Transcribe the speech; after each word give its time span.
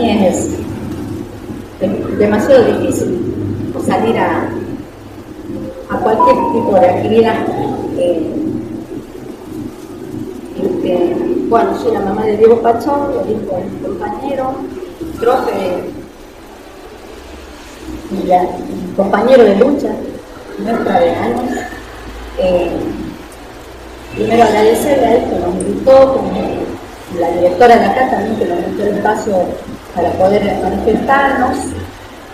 Es, 0.00 0.50
demasiado 2.18 2.64
difícil 2.64 3.72
salir 3.84 4.16
a, 4.16 4.48
a 5.90 5.96
cualquier 5.98 6.36
tipo 6.52 6.78
de 6.78 6.86
actividad. 6.88 7.34
Eh, 7.96 8.32
este, 10.56 11.16
bueno, 11.48 11.76
soy 11.80 11.92
la 11.92 12.00
mamá 12.00 12.24
de 12.24 12.36
Diego 12.36 12.62
Pachón, 12.62 13.12
lo 13.12 13.24
dijo 13.24 13.58
el 13.58 13.82
compañero, 13.82 14.54
profe 15.18 15.82
y 18.12 18.96
compañero 18.96 19.44
de 19.44 19.56
lucha 19.56 19.90
nuestra 20.58 21.00
de 21.00 21.10
años. 21.10 21.50
Eh, 22.38 22.70
primero 24.14 24.44
agradecerle 24.44 25.06
a 25.06 25.14
él 25.16 25.24
que 25.24 25.38
nos 25.40 25.54
invitó, 25.54 26.12
como 26.14 26.32
la 27.18 27.30
directora 27.30 27.76
de 27.76 27.84
acá 27.84 28.10
también 28.10 28.36
que 28.36 28.44
nos 28.44 28.76
dio 28.76 28.86
el 28.86 28.96
espacio 28.96 29.34
para 29.94 30.10
poder 30.12 30.58
manifestarnos. 30.62 31.56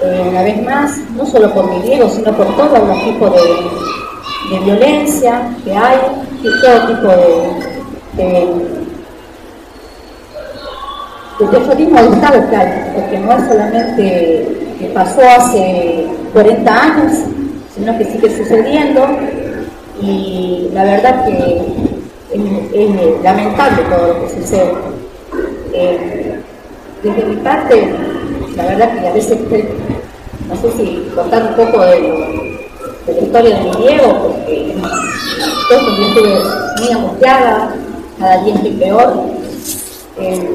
Eh, 0.02 0.26
una 0.28 0.42
vez 0.42 0.62
más, 0.62 0.98
no 1.16 1.24
solo 1.24 1.52
por 1.54 1.70
mi 1.70 1.80
Diego, 1.80 2.08
sino 2.10 2.32
por 2.32 2.54
todos 2.56 2.78
los 2.86 3.04
tipos 3.04 3.32
de, 3.32 4.58
violencia 4.64 5.50
que 5.64 5.74
hay, 5.74 5.98
y 6.42 6.60
todo 6.60 6.86
tipo 6.86 7.08
de, 7.08 8.24
de 11.38 11.46
terrorismo 11.50 12.00
de 12.00 12.08
Estado 12.08 12.50
que 12.50 12.56
hay, 12.56 12.92
porque 12.94 13.18
no 13.18 13.32
es 13.32 13.48
solamente 13.48 14.74
que 14.78 14.86
pasó 14.88 15.20
hace 15.38 16.06
40 16.32 16.82
años, 16.82 17.12
sino 17.74 17.96
que 17.98 18.04
sigue 18.04 18.36
sucediendo 18.36 19.06
y 20.00 20.68
la 20.72 20.84
verdad 20.84 21.24
que 21.24 21.62
es, 22.32 23.22
lamentable 23.22 23.82
todo 23.84 24.08
lo 24.08 24.20
que 24.22 24.40
sucede. 24.40 24.72
Eh, 25.72 26.33
desde 27.04 27.24
mi 27.26 27.36
parte, 27.36 27.94
la 28.56 28.66
verdad 28.66 28.98
que 28.98 29.08
a 29.08 29.12
veces, 29.12 29.38
no 30.48 30.56
sé 30.56 30.72
si 30.72 31.10
contar 31.14 31.42
un 31.42 31.54
poco 31.54 31.84
de, 31.84 32.70
la 33.06 33.20
historia 33.20 33.58
de 33.58 33.64
mi 33.64 33.76
Diego, 33.76 34.22
porque 34.22 34.74
yo 35.68 36.06
estuve 36.08 36.40
muy 36.80 36.92
angustiada, 36.92 37.74
cada 38.18 38.42
día 38.42 38.54
estoy 38.54 38.70
peor. 38.72 39.12
Eh, 40.18 40.48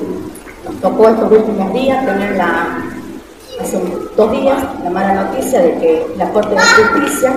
nos 0.65 0.81
tocó 0.81 1.09
estos 1.09 1.31
últimos 1.31 1.73
días 1.73 2.05
tener 2.05 2.35
la, 2.35 2.83
hace 3.61 3.79
dos 4.15 4.31
días 4.31 4.57
la 4.83 4.89
mala 4.89 5.25
noticia 5.25 5.61
de 5.61 5.73
que 5.73 6.07
la 6.17 6.31
Corte 6.31 6.55
de 6.55 6.61
Justicia 6.61 7.33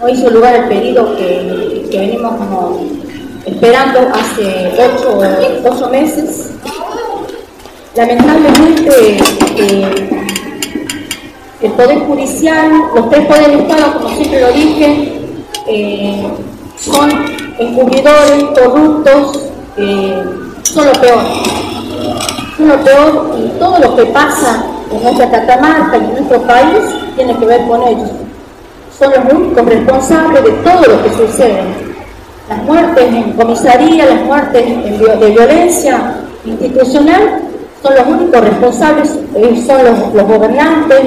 no 0.00 0.08
hizo 0.08 0.30
lugar 0.30 0.54
el 0.54 0.68
pedido 0.68 1.16
que, 1.16 1.86
venimos 1.90 2.34
esperando 3.44 4.00
hace 4.12 4.72
ocho, 4.78 5.20
ocho 5.64 5.88
meses. 5.88 6.50
Lamentablemente, 7.96 9.16
eh, 9.56 9.90
el 11.62 11.72
Poder 11.72 11.98
Judicial, 12.00 12.70
los 12.94 13.08
tres 13.08 13.26
poderes 13.26 13.48
del 13.48 13.60
Estado, 13.60 13.94
como 13.94 14.08
siempre 14.10 14.40
lo 14.40 14.52
dije, 14.52 15.20
eh, 15.66 16.26
son 16.78 17.10
encubridores, 17.58 18.44
corruptos, 18.58 19.48
eh, 19.78 20.22
son 20.62 20.86
lo 20.86 20.92
peor. 20.92 21.24
Son 22.56 22.68
lo 22.68 22.84
peor 22.84 23.36
y 23.38 23.58
todo 23.58 23.78
lo 23.78 23.96
que 23.96 24.06
pasa 24.06 24.66
en 24.92 25.02
nuestra 25.02 25.30
Catamarca 25.30 25.96
y 25.96 26.00
en 26.00 26.12
nuestro 26.12 26.42
país 26.42 26.78
tiene 27.16 27.36
que 27.38 27.46
ver 27.46 27.66
con 27.66 27.82
ellos 27.82 28.10
son 28.98 29.12
los 29.12 29.34
únicos 29.34 29.66
responsables 29.66 30.42
de 30.42 30.50
todo 30.52 30.82
lo 30.82 31.02
que 31.02 31.10
sucede. 31.10 31.62
Las 32.48 32.62
muertes 32.62 33.04
en 33.04 33.32
comisaría, 33.32 34.06
las 34.06 34.22
muertes 34.22 34.64
de 35.20 35.30
violencia 35.30 36.14
institucional, 36.44 37.42
son 37.82 37.94
los 37.94 38.06
únicos 38.06 38.40
responsables, 38.40 39.10
eh, 39.34 39.64
son 39.66 39.84
los, 39.84 40.26
gobernantes, 40.26 41.00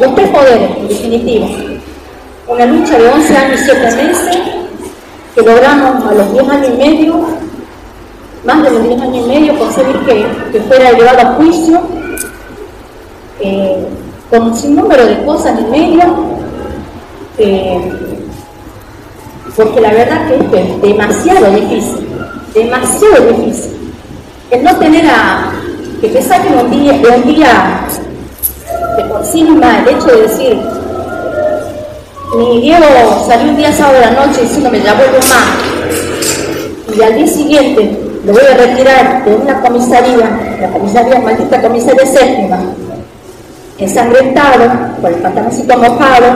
los 0.00 0.14
tres 0.14 0.28
poderes, 0.30 0.70
en 0.78 0.88
definitiva. 0.88 1.46
Una 2.48 2.66
lucha 2.66 2.98
de 2.98 3.08
11 3.08 3.36
años 3.36 3.60
y 3.60 3.64
7 3.64 3.80
meses 3.96 4.38
que 5.34 5.42
logramos 5.42 6.04
a 6.04 6.14
los 6.14 6.32
10 6.32 6.48
años 6.48 6.70
y 6.74 6.76
medio, 6.76 7.26
más 8.44 8.62
de 8.62 8.70
los 8.70 8.88
10 8.88 9.00
años 9.00 9.26
y 9.26 9.28
medio, 9.28 9.58
conseguir 9.58 9.98
que, 10.06 10.26
que 10.52 10.60
fuera 10.62 10.90
elevado 10.90 11.20
a 11.20 11.34
juicio, 11.34 11.80
eh, 13.40 13.86
con 14.30 14.42
un 14.42 14.56
sinnúmero 14.56 15.06
de 15.06 15.24
cosas 15.24 15.58
en 15.58 15.70
medio, 15.70 16.02
eh, 17.38 17.92
porque 19.54 19.80
la 19.80 19.92
verdad 19.92 20.28
que 20.28 20.36
esto 20.36 20.56
es 20.56 20.82
demasiado 20.82 21.50
difícil, 21.50 22.08
demasiado 22.54 23.32
difícil. 23.32 23.92
El 24.50 24.64
no 24.64 24.76
tener 24.76 25.06
a 25.06 25.52
que 26.00 26.08
te 26.08 26.22
saquen 26.22 26.58
un 26.58 26.70
día, 26.70 26.92
un 26.92 27.34
día 27.34 27.86
de 28.96 29.04
por 29.04 29.24
sí 29.24 29.40
el 29.40 29.88
hecho 29.88 30.06
de 30.06 30.22
decir, 30.22 30.58
mi 32.36 32.60
Diego 32.60 32.84
salió 33.26 33.50
un 33.50 33.56
día 33.56 33.72
sábado 33.72 33.94
de 33.94 34.06
la 34.06 34.26
noche 34.26 34.42
diciéndome 34.42 34.80
ya 34.82 34.94
vuelvo 34.94 35.18
más, 35.18 36.96
y 36.96 37.02
al 37.02 37.14
día 37.14 37.26
siguiente 37.26 37.98
lo 38.24 38.32
voy 38.32 38.42
a 38.42 38.56
retirar 38.56 39.24
de 39.24 39.34
una 39.34 39.60
comisaría, 39.60 40.56
la 40.60 40.68
comisaría, 40.68 41.18
maldita 41.20 41.62
comisaría 41.62 42.06
séptima, 42.06 42.58
ensangrentado, 43.78 44.64
con 45.00 45.14
el 45.14 45.20
pantaloncito 45.20 45.78
mojado, 45.78 46.26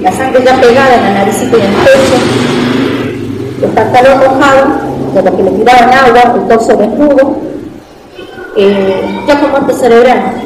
la 0.00 0.12
sangre 0.12 0.42
ya 0.44 0.60
pegada 0.60 0.94
en 0.94 1.02
la 1.02 1.10
naricita 1.12 1.56
y 1.56 1.60
en 1.60 1.66
el 1.66 1.74
pecho, 1.74 2.16
el 3.62 3.70
pantalón 3.70 4.18
mojado, 4.18 4.66
de 5.14 5.22
lo 5.22 5.36
que 5.36 5.42
le 5.42 5.50
tiraban 5.50 5.92
agua, 5.92 6.34
el 6.34 6.48
torso 6.48 6.76
desnudo, 6.76 7.51
eh, 8.56 9.20
ya 9.26 9.40
con 9.40 9.50
muerte 9.50 9.74
cerebral. 9.74 10.42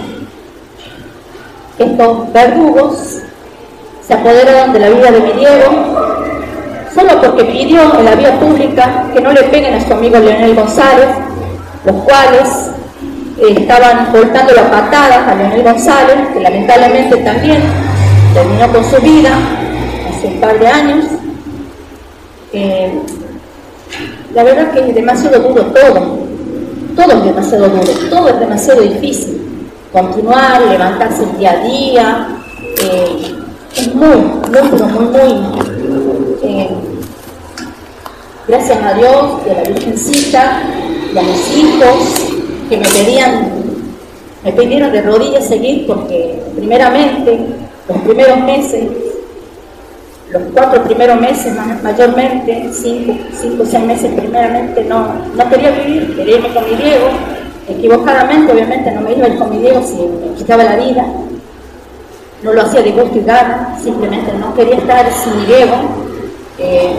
Estos 1.79 2.33
verdugos 2.33 3.23
se 4.07 4.15
apoderaron 4.15 4.73
de 4.73 4.79
la 4.79 4.89
vida 4.89 5.11
de 5.11 5.21
mi 5.21 5.33
Diego 5.33 6.17
solo 6.95 7.21
porque 7.21 7.45
pidió 7.45 7.99
en 7.99 8.05
la 8.05 8.15
vía 8.15 8.39
pública 8.41 9.07
que 9.13 9.21
no 9.21 9.33
le 9.33 9.43
peguen 9.45 9.75
a 9.75 9.87
su 9.87 9.93
amigo 9.93 10.19
Leonel 10.19 10.55
González, 10.55 11.09
los 11.85 11.97
cuales 12.05 12.71
estaban 13.39 14.07
cortando 14.07 14.55
la 14.55 14.71
patada 14.71 15.31
a 15.31 15.35
Leonel 15.35 15.63
González, 15.63 16.17
que 16.33 16.41
lamentablemente 16.41 17.17
también 17.19 17.63
terminó 18.33 18.73
con 18.73 18.85
su 18.85 18.97
vida 19.03 19.31
hace 20.09 20.27
un 20.29 20.41
par 20.41 20.59
de 20.59 20.69
años. 20.69 21.05
Eh, 22.53 22.93
la 24.35 24.43
verdad 24.43 24.71
que 24.73 24.81
es 24.81 24.95
demasiado 24.95 25.41
duro 25.41 25.67
todo, 25.67 26.26
todo 26.97 27.13
es 27.13 27.25
demasiado 27.25 27.69
duro, 27.69 27.93
todo 28.11 28.29
es 28.29 28.41
demasiado 28.41 28.81
difícil. 28.81 29.43
Continuar, 29.93 30.63
levantarse 30.63 31.25
día 31.39 31.53
a 31.53 31.65
día, 31.65 32.29
eh, 32.83 33.35
es 33.77 33.95
muy, 33.95 34.17
muy 34.17 34.69
duro, 34.71 34.87
muy, 34.87 35.05
muy. 35.05 35.53
Eh, 36.43 36.69
gracias 38.49 38.83
a 38.83 38.95
Dios 38.95 39.41
y 39.47 39.51
a 39.51 39.55
la 39.55 39.63
Virgencita 39.63 40.63
y 41.15 41.19
a 41.19 41.23
mis 41.23 41.57
hijos 41.57 42.33
que 42.69 42.77
me 42.79 42.89
pedían, 42.89 43.53
me 44.43 44.53
pidieron 44.53 44.91
de 44.91 45.03
rodillas 45.03 45.47
seguir 45.47 45.87
porque 45.87 46.43
primeramente, 46.57 47.39
los 47.89 47.99
primeros 47.99 48.41
meses, 48.41 48.85
los 50.31 50.43
cuatro 50.53 50.83
primeros 50.85 51.21
meses 51.21 51.55
mayormente, 51.83 52.71
cinco, 52.73 53.15
cinco 53.41 53.63
o 53.63 53.67
seis 53.67 53.85
meses 53.85 54.13
primeramente, 54.15 54.85
no, 54.85 55.15
no 55.35 55.49
quería 55.49 55.71
vivir, 55.71 56.17
quería 56.17 56.37
irme 56.37 56.53
con 56.53 56.65
mi 56.65 56.77
Diego, 56.77 57.09
equivocadamente 57.69 58.53
obviamente 58.53 58.91
no 58.91 59.03
me 59.03 59.13
iba 59.13 59.27
a 59.27 59.29
ir 59.29 59.39
con 59.39 59.51
mi 59.51 59.59
Diego 59.59 59.83
si 59.83 59.95
me 59.95 60.35
quitaba 60.35 60.65
la 60.65 60.77
vida, 60.77 61.05
no 62.43 62.53
lo 62.53 62.63
hacía 62.63 62.83
de 62.83 62.93
gusto 62.93 63.19
y 63.19 63.23
gana, 63.23 63.79
simplemente 63.83 64.33
no 64.33 64.55
quería 64.55 64.77
estar 64.77 65.11
sin 65.13 65.39
mi 65.39 65.47
Diego. 65.47 65.75
Eh, 66.59 66.97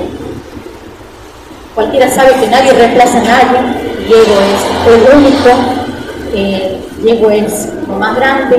cualquiera 1.75 2.10
sabe 2.10 2.31
que 2.40 2.48
nadie 2.48 2.74
reemplaza 2.74 3.19
a 3.19 3.24
nadie, 3.24 3.60
Diego 4.07 4.36
es 4.42 4.94
el 4.94 5.18
único, 5.18 5.50
eh, 6.34 6.81
Diego 7.01 7.30
es 7.30 7.74
lo 7.88 7.94
más 7.96 8.16
grande, 8.16 8.57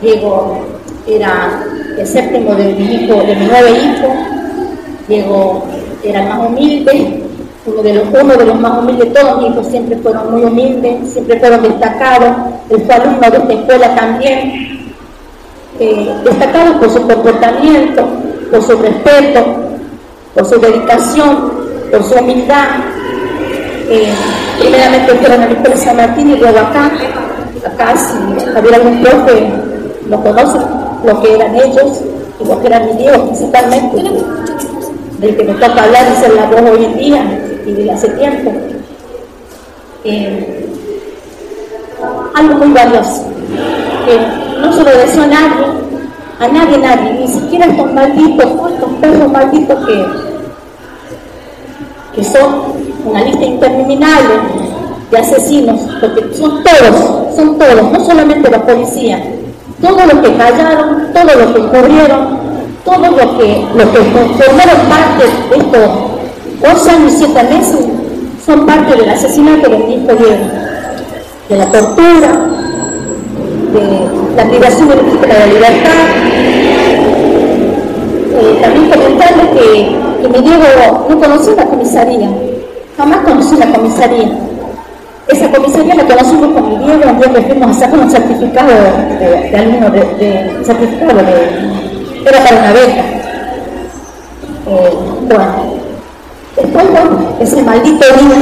Diego 0.00 0.66
era 1.06 1.64
el 1.98 2.06
séptimo 2.06 2.54
de 2.54 2.72
mi 2.74 2.94
hijo, 2.94 3.14
de 3.22 3.34
mis 3.34 3.48
nueve 3.48 3.70
hijos, 3.70 4.10
Diego 5.08 5.64
era 6.04 6.22
el 6.22 6.28
más 6.28 6.46
humilde, 6.46 7.22
uno 7.66 7.82
de 7.82 7.94
los, 7.94 8.04
uno 8.08 8.36
de 8.36 8.44
los 8.44 8.60
más 8.60 8.78
humildes, 8.78 9.12
todos 9.12 9.42
mis 9.42 9.50
hijos 9.50 9.66
siempre 9.66 9.96
fueron 9.96 10.30
muy 10.30 10.44
humildes, 10.44 11.12
siempre 11.12 11.40
fueron 11.40 11.62
destacados, 11.62 12.30
el 12.70 12.82
fue 12.82 12.94
alumno 12.94 13.30
de 13.30 13.36
esta 13.36 13.52
escuela 13.52 13.94
también, 13.96 14.92
eh, 15.80 16.14
destacados 16.24 16.76
por 16.76 16.90
su 16.90 17.06
comportamiento, 17.06 18.06
por 18.50 18.62
su 18.62 18.76
respeto, 18.78 19.44
por 20.34 20.44
su 20.46 20.60
dedicación, 20.60 21.52
por 21.90 22.04
su 22.04 22.14
humildad, 22.14 22.66
eh, 23.90 24.12
primeramente 24.60 25.14
fueron 25.14 25.42
a 25.42 25.46
la 25.46 25.52
escuela 25.52 25.76
San 25.76 25.96
Martín 25.96 26.30
y 26.30 26.36
luego 26.36 26.58
acá. 26.58 26.90
Acá, 27.66 27.96
si 27.96 28.56
había 28.56 28.76
algún 28.76 29.02
profe, 29.02 29.50
lo 30.08 30.22
conoce, 30.22 30.58
lo 31.04 31.20
que 31.20 31.34
eran 31.34 31.54
ellos 31.54 32.00
y 32.40 32.44
lo 32.44 32.60
que 32.60 32.66
eran 32.66 32.86
mis 32.86 33.00
hijos 33.00 33.18
principalmente, 33.18 34.02
del 35.18 35.36
que 35.36 35.44
me 35.44 35.54
toca 35.54 35.82
hablar 35.82 36.06
y 36.12 36.20
ser 36.20 36.34
la 36.34 36.46
voz 36.46 36.60
hoy 36.70 36.84
en 36.84 36.98
día 36.98 37.40
y 37.66 37.72
de 37.72 37.90
hace 37.90 38.08
tiempo. 38.10 38.52
Eh, 40.04 40.68
algo 42.34 42.54
muy 42.54 42.72
valioso, 42.72 43.24
que 44.06 44.60
no 44.60 44.72
se 44.72 44.84
lo 44.84 44.90
deseo 44.98 45.22
a 45.24 45.26
nadie, 45.26 45.66
a 46.38 46.48
nadie, 46.48 46.78
nadie, 46.78 47.14
ni 47.14 47.28
siquiera 47.28 47.66
estos 47.66 47.92
malditos, 47.92 48.46
estos 48.46 48.90
perros 49.00 49.32
malditos 49.32 49.86
que, 49.86 50.06
que 52.14 52.24
son 52.24 52.62
una 53.04 53.24
lista 53.24 53.44
interminable 53.44 54.34
de 55.10 55.18
asesinos, 55.18 55.80
porque 56.00 56.34
son 56.34 56.62
todos, 56.62 57.34
son 57.34 57.58
todos, 57.58 57.92
no 57.92 58.04
solamente 58.04 58.50
la 58.50 58.64
policía, 58.64 59.20
todos 59.80 60.12
los 60.12 60.26
que 60.26 60.36
callaron, 60.36 61.12
todos 61.12 61.36
los 61.36 61.46
que 61.54 61.68
corrieron, 61.68 62.38
todos 62.84 63.10
los 63.10 63.38
que, 63.38 63.66
los 63.74 63.88
que 63.90 63.98
formaron 63.98 64.80
parte 64.88 65.24
de 65.50 65.56
estos 65.56 65.90
dos 66.60 66.88
años 66.88 67.12
y 67.12 67.16
siete 67.16 67.42
meses, 67.44 67.86
son 68.44 68.66
parte 68.66 68.96
del 68.96 69.08
asesinato 69.10 69.68
del 69.68 69.82
hijo 69.82 70.14
Diego, 70.14 70.44
de 71.48 71.56
la 71.56 71.66
tortura, 71.66 72.28
de 73.72 74.36
la 74.36 74.48
privación 74.48 74.88
de 74.88 75.28
la 75.28 75.46
libertad. 75.46 75.90
Eh, 78.40 78.58
también 78.62 78.90
comentarles 78.90 79.46
que, 79.48 79.96
que 80.22 80.28
mi 80.28 80.48
Diego 80.48 81.06
no 81.08 81.20
conocía 81.20 81.54
la 81.54 81.66
comisaría, 81.66 82.28
jamás 82.96 83.18
conocí 83.24 83.56
la 83.56 83.66
comisaría 83.66 84.47
esa 85.28 85.50
comisaría 85.50 85.94
la 85.94 86.04
conocimos 86.04 86.52
con 86.52 86.68
mi 86.68 86.78
Diego, 86.78 87.10
un 87.10 87.18
día 87.18 87.32
que 87.34 87.42
fuimos 87.42 87.76
a 87.76 87.80
sacar 87.80 87.98
un 87.98 88.10
certificado 88.10 88.70
de, 89.20 89.50
de 89.50 89.56
alumno, 89.58 89.90
de, 89.90 90.64
certificado 90.64 91.18
de, 91.18 92.28
era 92.28 92.44
para 92.44 92.56
una 92.56 92.72
beca. 92.72 93.04
Eh, 94.66 94.98
bueno, 95.28 95.44
después 96.56 96.86
ese 97.40 97.62
maldito 97.62 98.06
niño, 98.16 98.36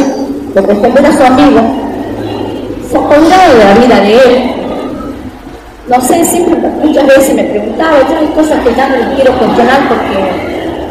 de 0.55 0.62
defender 0.62 1.06
a 1.06 1.12
su 1.12 1.25
amigo, 1.25 1.61
se 2.89 2.97
acordaba 2.97 3.49
de 3.49 3.65
la 3.65 3.75
vida 3.81 4.00
de 4.00 4.12
él. 4.12 4.53
No 5.89 6.00
sé, 6.00 6.25
siempre, 6.25 6.56
muchas 6.82 7.06
veces 7.06 7.35
me 7.35 7.44
preguntaba, 7.44 7.97
ya 8.09 8.19
hay 8.19 8.27
cosas 8.29 8.61
que 8.62 8.75
ya 8.75 8.89
no 8.89 9.15
quiero 9.15 9.39
cuestionar 9.39 9.89
porque 9.89 10.19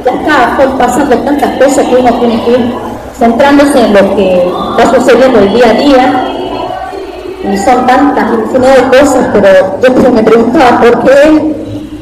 ya 0.05 0.11
está 0.11 0.77
pasando 0.77 1.17
tantas 1.19 1.57
cosas 1.57 1.85
que 1.87 1.95
uno 1.95 2.19
tiene 2.19 2.43
que 2.43 2.51
ir 2.51 2.84
centrándose 3.17 3.85
en 3.85 3.93
lo 3.93 4.15
que 4.15 4.51
está 4.77 4.95
sucediendo 4.95 5.39
el 5.39 5.53
día 5.53 5.69
a 5.69 5.73
día, 5.73 6.31
y 7.51 7.57
son 7.57 7.85
tantas 7.85 8.33
infinidad 8.33 8.75
de 8.75 8.97
cosas, 8.97 9.27
pero 9.33 10.01
yo 10.01 10.11
me 10.11 10.23
preguntaba 10.23 10.79
por 10.79 11.03
qué 11.03 11.55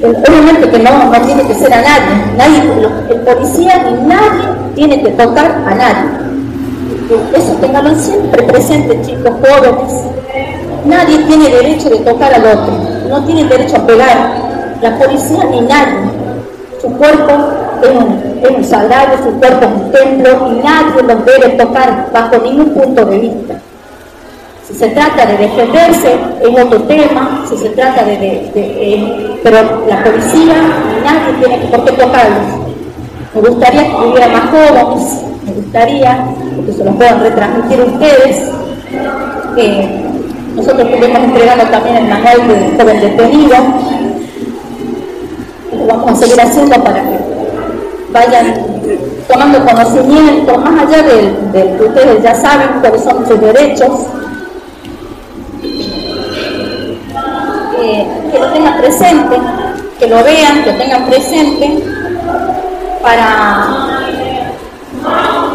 obviamente 0.04 0.70
que 0.70 0.80
no, 0.80 0.92
no 1.06 1.22
tiene 1.26 1.44
que 1.44 1.56
ser 1.56 1.74
a 1.74 1.82
nadie, 1.82 2.36
nadie, 2.38 2.64
el 3.10 3.22
policía 3.22 3.86
ni 3.90 4.08
nadie 4.08 4.44
tiene 4.76 5.02
que 5.02 5.10
tocar 5.12 5.64
a 5.66 5.76
nadie. 5.76 6.24
Eso 7.34 7.54
tenganlo 7.62 7.96
siempre 7.96 8.44
presente, 8.44 9.00
chicos 9.02 9.34
jóvenes. 9.42 9.94
Nadie 10.86 11.20
tiene 11.20 11.50
derecho 11.50 11.90
de 11.90 11.98
tocar 12.00 12.34
al 12.34 12.46
otro, 12.46 12.74
no 13.08 13.24
tiene 13.26 13.46
derecho 13.46 13.78
a 13.78 13.88
pegar, 13.88 14.18
la 14.82 14.98
policía 14.98 15.46
ni 15.46 15.62
nadie. 15.62 16.12
Su 16.82 16.90
cuerpo 16.98 17.34
es 17.82 18.50
un 18.50 18.64
sagrario, 18.64 19.18
su 19.24 19.32
cuerpo 19.40 19.66
es 19.66 19.82
un 19.82 19.92
templo 19.92 20.52
y 20.52 20.64
nadie 20.64 21.04
los 21.04 21.26
debe 21.26 21.50
tocar 21.58 22.10
bajo 22.14 22.38
ningún 22.40 22.74
punto 22.74 23.06
de 23.06 23.20
vista. 23.20 23.56
Si 24.68 24.74
se 24.74 24.90
trata 24.90 25.26
de 25.26 25.38
defenderse, 25.38 26.16
es 26.42 26.64
otro 26.64 26.84
tema, 26.84 27.46
si 27.50 27.58
se 27.58 27.70
trata 27.70 28.04
de... 28.06 28.52
Eh, 28.56 29.40
pero 29.44 29.86
la 29.88 30.04
policía, 30.04 30.56
nadie 31.04 31.34
tiene 31.40 31.66
por 31.66 31.84
qué 31.86 31.92
tocarlos. 31.92 32.64
Me 33.36 33.42
gustaría 33.42 33.84
que 33.84 34.06
hubiera 34.06 34.28
más 34.28 34.50
jóvenes, 34.50 35.24
me 35.46 35.54
gustaría 35.54 36.26
que 36.66 36.72
se 36.72 36.84
los 36.84 36.96
puedan 36.96 37.20
retransmitir 37.20 37.82
ustedes. 37.82 38.52
que 39.56 40.04
nosotros 40.56 40.88
estuvimos 40.88 41.20
entregando 41.20 41.66
también 41.66 41.98
el 41.98 42.08
manual 42.08 42.48
del 42.48 42.78
joven 42.80 43.02
detenido. 43.02 43.56
Lo 45.78 45.88
vamos 45.88 46.12
a 46.12 46.16
seguir 46.16 46.40
haciendo 46.40 46.76
para 46.84 47.02
que 47.02 47.33
vayan 48.14 48.54
tomando 49.28 49.66
conocimiento, 49.66 50.58
más 50.60 50.86
allá 50.86 51.04
del, 51.04 51.78
que 51.78 51.84
ustedes 51.84 52.24
ya 52.24 52.36
saben 52.36 52.68
cuáles 52.80 53.04
son 53.04 53.28
sus 53.28 53.42
derechos, 53.42 53.90
eh, 57.82 58.08
que 58.32 58.40
lo 58.40 58.52
tengan 58.54 58.78
presente, 58.78 59.36
que 60.00 60.08
lo 60.08 60.24
vean, 60.24 60.64
que 60.64 60.72
lo 60.72 60.78
tengan 60.78 61.06
presente 61.06 61.84
para, 63.02 64.00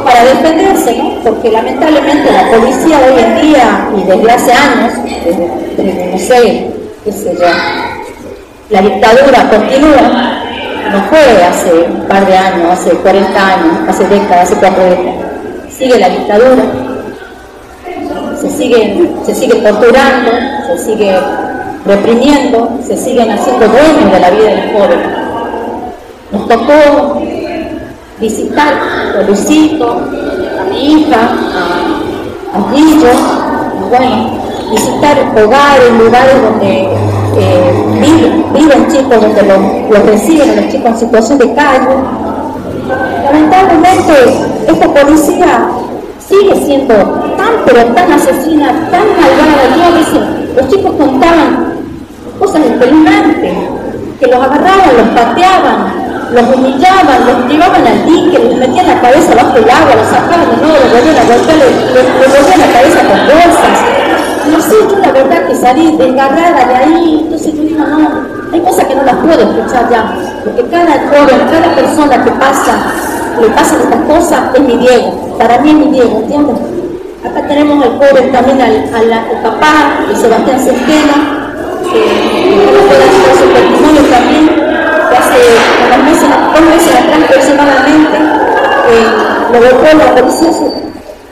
para 0.04 0.24
defenderse, 0.24 0.96
¿no? 0.98 1.14
porque 1.22 1.50
lamentablemente 1.50 2.30
la 2.32 2.50
policía 2.50 2.98
hoy 2.98 3.22
en 3.22 3.42
día 3.42 3.88
y 3.96 4.02
desde 4.02 4.30
hace 4.30 4.52
años, 4.52 4.92
desde, 5.24 6.10
no 6.12 6.18
sé, 6.18 6.70
qué 7.04 7.12
sé 7.12 7.36
yo, 7.40 7.46
la 8.70 8.82
dictadura 8.82 9.48
continúa, 9.48 10.47
no 10.92 11.02
fue 11.08 11.42
hace 11.44 11.72
un 11.90 12.06
par 12.06 12.26
de 12.26 12.36
años, 12.36 12.70
hace 12.70 12.90
40 12.90 13.46
años, 13.46 13.88
hace 13.88 14.06
décadas, 14.08 14.50
hace 14.50 14.56
cuatro 14.56 14.84
décadas. 14.84 15.14
Sigue 15.70 15.98
la 15.98 16.08
dictadura, 16.08 16.64
se 18.40 18.50
sigue, 18.50 19.10
se 19.24 19.34
sigue 19.34 19.54
torturando, 19.56 20.30
se 20.66 20.78
sigue 20.78 21.18
reprimiendo, 21.84 22.78
se 22.86 22.96
siguen 22.96 23.30
haciendo 23.30 23.66
dueños 23.68 24.12
de 24.12 24.20
la 24.20 24.30
vida 24.30 24.48
del 24.48 24.72
joven. 24.72 25.00
Nos 26.32 26.48
tocó 26.48 27.22
visitar 28.20 28.74
a 29.18 29.22
Luisito, 29.22 30.02
a 30.60 30.64
mi 30.70 30.92
hija, 30.92 31.20
a, 31.54 32.58
a 32.58 32.72
Guillo, 32.72 33.12
bueno, 33.88 34.38
visitar 34.70 35.16
hogares, 35.36 35.92
lugares 35.98 36.42
donde 36.42 36.88
viven, 37.38 38.88
chicos 38.88 39.20
donde 39.20 39.42
los, 39.42 40.06
reciben, 40.06 40.56
los 40.56 40.68
chicos 40.68 40.90
en 40.90 40.98
situación 40.98 41.38
de 41.38 41.54
calle. 41.54 41.96
Lamentablemente, 43.24 44.12
esta 44.66 44.88
policía 44.88 45.68
sigue 46.18 46.54
siendo 46.64 46.94
tan, 47.36 47.64
pero 47.66 47.84
tan 47.94 48.12
asesina, 48.12 48.88
tan 48.90 49.06
malvada. 49.16 49.76
Yo 49.76 49.84
a 49.84 49.90
veces, 49.90 50.56
los 50.56 50.68
chicos 50.68 50.92
contaban 50.98 51.74
cosas 52.38 52.62
espeluznantes, 52.62 53.54
que 54.20 54.26
los 54.26 54.42
agarraban, 54.42 54.96
los 54.96 55.08
pateaban, 55.08 56.32
los 56.32 56.56
humillaban, 56.56 57.26
los 57.26 57.50
llevaban 57.50 57.86
al 57.86 58.06
dique, 58.06 58.38
les 58.38 58.58
metían 58.58 58.86
la 58.86 59.00
cabeza 59.00 59.34
bajo 59.34 59.56
el 59.56 59.70
agua, 59.70 59.94
los 59.96 60.08
sacaban 60.08 60.50
de 60.50 60.56
nuevo, 60.56 60.76
los 60.82 60.92
volvían 60.92 61.16
a 61.16 61.24
golpear, 61.24 61.56
les, 61.58 62.42
volvían 62.42 62.60
la 62.60 62.72
cabeza 62.72 63.00
con 63.00 63.18
bolsas 63.26 63.98
no 64.50 64.60
sé, 64.62 64.74
yo 64.90 64.98
la 64.98 65.12
verdad 65.12 65.46
que 65.46 65.47
salí 65.60 65.96
desgarrada 65.96 66.64
de 66.66 66.74
ahí, 66.74 67.20
entonces 67.24 67.54
yo 67.54 67.62
digo, 67.62 67.84
no, 67.84 68.08
hay 68.52 68.60
cosas 68.60 68.84
que 68.86 68.94
no 68.94 69.02
las 69.02 69.16
puedo 69.16 69.40
escuchar 69.40 69.90
ya, 69.90 70.14
porque 70.44 70.62
cada 70.70 70.92
joven, 70.92 71.48
cada 71.50 71.74
persona 71.74 72.24
que 72.24 72.30
pasa, 72.32 72.74
le 73.40 73.48
pasan 73.50 73.80
estas 73.80 74.00
cosas, 74.02 74.40
es 74.54 74.60
mi 74.60 74.76
Diego, 74.76 75.36
para 75.38 75.58
mí 75.58 75.70
es 75.70 75.76
mi 75.76 75.86
Diego, 75.92 76.20
¿entiendes? 76.20 76.56
Acá 77.24 77.46
tenemos 77.48 77.84
al 77.84 77.98
joven 77.98 78.32
también 78.32 78.60
al, 78.60 78.88
papá 79.42 80.04
de 80.08 80.16
Sebastián 80.16 80.60
Centeno, 80.60 81.14
que 81.92 82.00
puede 82.86 83.06
su 83.38 83.46
testimonio 83.52 84.02
también, 84.10 84.46
que 84.48 85.16
hace 85.16 85.38
unos 85.86 86.04
meses, 86.04 86.28
dos 86.52 86.62
meses 86.62 86.94
atrás 86.94 87.20
aproximadamente, 87.24 88.16
eh, 88.88 89.06
lo 89.52 89.58
golpeó 89.58 89.98
la 89.98 90.14
policía 90.14 90.50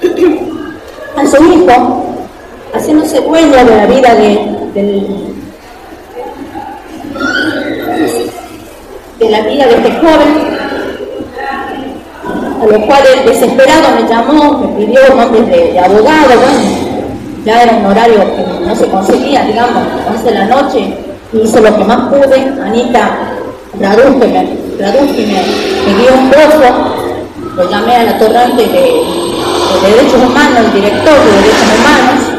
a 1.16 1.26
su 1.26 1.44
hijo, 1.44 1.95
haciéndose 2.76 3.20
dueña 3.20 3.64
de 3.64 3.76
la 3.76 3.86
vida 3.86 4.14
de, 4.14 4.38
de 9.18 9.30
la 9.30 9.40
vida 9.40 9.66
de 9.66 9.74
este 9.74 9.90
joven, 9.92 10.56
a 12.60 12.66
lo 12.66 12.86
cual 12.86 13.02
el 13.18 13.28
desesperado 13.28 14.00
me 14.00 14.08
llamó, 14.08 14.58
me 14.58 14.68
pidió 14.84 15.00
nombres 15.14 15.46
de, 15.48 15.78
abogado, 15.78 16.28
bueno, 16.28 16.60
ya 17.44 17.62
era 17.62 17.72
un 17.72 17.86
horario 17.86 18.18
que 18.18 18.66
no 18.66 18.76
se 18.76 18.86
conseguía, 18.88 19.44
digamos, 19.44 19.82
11 20.10 20.24
de 20.24 20.34
la 20.34 20.44
noche, 20.46 20.94
hice 21.32 21.60
lo 21.60 21.76
que 21.76 21.84
más 21.84 22.08
pude, 22.08 22.52
Anita 22.62 23.32
Raduzque 23.80 24.26
me, 24.26 24.42
me, 24.42 26.02
dio 26.02 26.14
un 26.14 26.30
poco, 26.30 26.64
lo 27.56 27.70
llamé 27.70 27.96
a 27.96 28.02
la 28.04 28.18
torrente 28.18 28.62
de, 28.62 28.82
de 29.82 29.90
Derechos 29.90 30.22
Humanos, 30.22 30.58
el 30.66 30.72
director 30.74 31.14
de 31.14 31.30
Derechos 31.30 31.68
Humanos, 31.78 32.35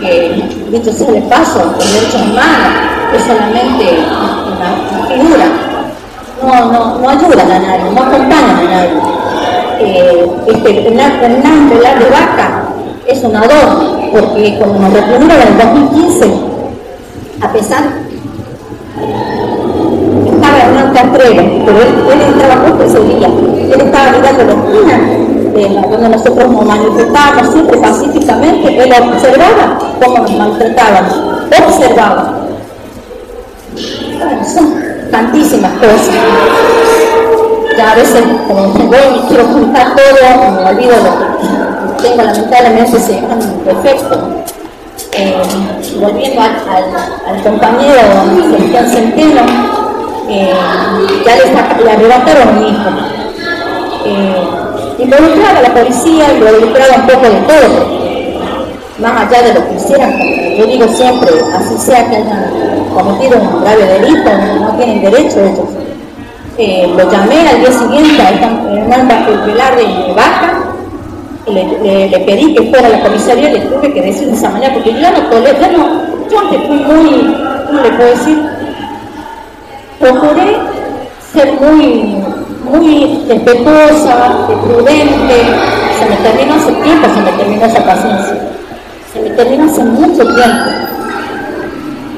que, 0.00 0.44
dicho 0.70 0.92
sea 0.92 1.10
de 1.10 1.20
paso, 1.22 1.74
el 1.80 1.92
derecho 1.92 2.18
humano 2.18 2.88
es 3.14 3.22
solamente 3.22 3.98
una, 4.46 5.06
figura, 5.06 5.46
no, 6.42 6.72
no, 6.72 6.98
no 6.98 7.08
ayudan 7.08 7.50
a 7.50 7.58
nadie, 7.58 7.90
no 7.92 8.00
acompañan 8.00 8.56
a 8.56 8.62
nadie. 8.62 9.18
Eh, 9.80 10.30
este, 10.48 10.88
Hernán 10.88 11.70
Velar 11.70 11.98
de 11.98 12.10
Vaca 12.10 12.64
es 13.06 13.22
un 13.22 13.36
adorno, 13.36 14.10
porque 14.12 14.56
cuando 14.58 14.78
nos 14.80 14.92
reprimieron 14.92 15.30
en 15.30 15.48
el 15.48 15.58
2015, 15.58 16.30
a 17.40 17.52
pesar 17.52 17.84
estaba 20.26 20.58
Hernán 20.58 20.92
Castrero, 20.92 21.42
pero 21.64 21.78
él, 21.78 21.88
él 22.12 22.20
estaba 22.20 22.56
justo 22.66 22.84
ese 22.84 23.00
día, 23.04 23.28
él 23.28 23.80
estaba 23.80 24.10
mirando 24.10 24.44
la 24.44 24.52
esquina 24.52 25.37
donde 25.52 26.08
nosotros 26.08 26.50
nos 26.50 26.64
manifestábamos 26.64 27.52
siempre 27.52 27.78
pacíficamente, 27.78 28.82
él 28.82 28.92
observaba 28.92 29.78
cómo 30.02 30.18
nos 30.18 30.32
maltrataban, 30.32 31.04
observaba. 31.66 32.34
Son 34.44 34.74
tantísimas 35.10 35.72
cosas. 35.72 36.14
Ya 37.76 37.92
a 37.92 37.94
veces, 37.94 38.24
como 38.46 38.68
voy 38.68 38.98
quiero 39.28 39.44
juntar 39.44 39.94
todo, 39.94 40.50
me 40.52 40.70
olvido 40.70 40.96
lo 40.96 41.98
que 41.98 42.08
tengo, 42.08 42.22
lamentablemente 42.22 42.98
se 42.98 43.12
dejan 43.12 43.38
defecto. 43.64 44.44
Eh, 45.12 45.42
volviendo 46.00 46.42
al, 46.42 47.34
al, 47.34 47.42
compañero 47.42 48.00
Sebastián 48.50 48.88
Centeno, 48.88 49.40
eh, 50.28 50.52
ya 51.24 51.36
le, 51.36 51.84
le 51.84 51.90
arrebataron 51.90 52.60
mi 52.60 52.68
hijo. 52.68 52.90
Eh, 54.04 54.57
involucraba 54.98 55.58
a 55.58 55.62
la 55.62 55.74
policía, 55.74 56.32
involucraba 56.34 56.96
un 56.96 57.06
poco 57.06 57.22
de 57.22 57.40
todo, 57.42 57.98
más 58.98 59.26
allá 59.26 59.42
de 59.42 59.54
lo 59.54 59.68
que 59.68 59.74
hicieran, 59.76 60.12
yo 60.56 60.66
digo 60.66 60.88
siempre, 60.88 61.30
así 61.54 61.78
sea 61.78 62.08
que 62.08 62.16
hayan 62.16 62.84
cometido 62.92 63.38
un 63.38 63.60
grave 63.60 63.84
delito, 63.84 64.30
no 64.60 64.76
tienen 64.76 65.02
derecho 65.02 65.40
ellos. 65.40 65.68
Eh, 66.60 66.92
lo 66.96 67.08
llamé 67.08 67.48
al 67.48 67.60
día 67.60 67.70
siguiente 67.70 68.20
a 68.20 68.30
Hernán 68.30 69.08
Velarde 69.46 69.86
de 69.86 70.12
Baja, 70.14 70.64
le, 71.46 71.64
le, 71.78 72.08
le, 72.08 72.18
pedí 72.18 72.54
que 72.54 72.64
fuera 72.64 72.88
a 72.88 72.90
la 72.90 73.02
comisaría 73.02 73.50
y 73.50 73.52
le 73.52 73.60
tuve 73.60 73.92
que 73.92 74.02
decir 74.02 74.26
de 74.26 74.34
esa 74.34 74.50
manera, 74.50 74.74
porque 74.74 74.92
yo 74.92 75.10
no 75.12 75.22
tolero, 75.30 75.58
yo 75.60 75.78
no, 75.78 76.28
yo 76.28 76.40
antes 76.40 76.66
fui 76.66 76.76
muy, 76.76 77.36
¿cómo 77.68 77.80
le 77.80 77.90
puedo 77.90 78.10
decir? 78.10 78.42
Procuré 80.00 80.56
ser 81.32 81.52
muy 81.60 82.22
muy 82.64 83.24
respetuosa, 83.28 84.46
prudente, 84.64 85.34
se 85.98 86.08
me 86.08 86.16
terminó 86.16 86.54
hace 86.54 86.72
tiempo, 86.72 87.08
se 87.14 87.20
me 87.20 87.32
terminó 87.38 87.64
esa 87.64 87.84
paciencia, 87.84 88.36
se 89.12 89.20
me 89.20 89.30
terminó 89.30 89.64
hace 89.64 89.84
mucho 89.84 90.22
tiempo. 90.34 90.70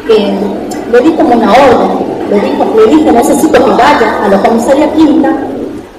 Eh, 0.08 0.38
le 0.92 1.00
di 1.00 1.10
como 1.12 1.34
una 1.34 1.52
orden, 1.52 1.90
le, 2.30 2.40
dijo, 2.40 2.64
le 2.76 2.96
dije 2.96 3.12
necesito 3.12 3.64
que 3.64 3.70
vaya 3.70 4.24
a 4.24 4.28
la 4.28 4.42
comisaría 4.42 4.92
quinta 4.92 5.36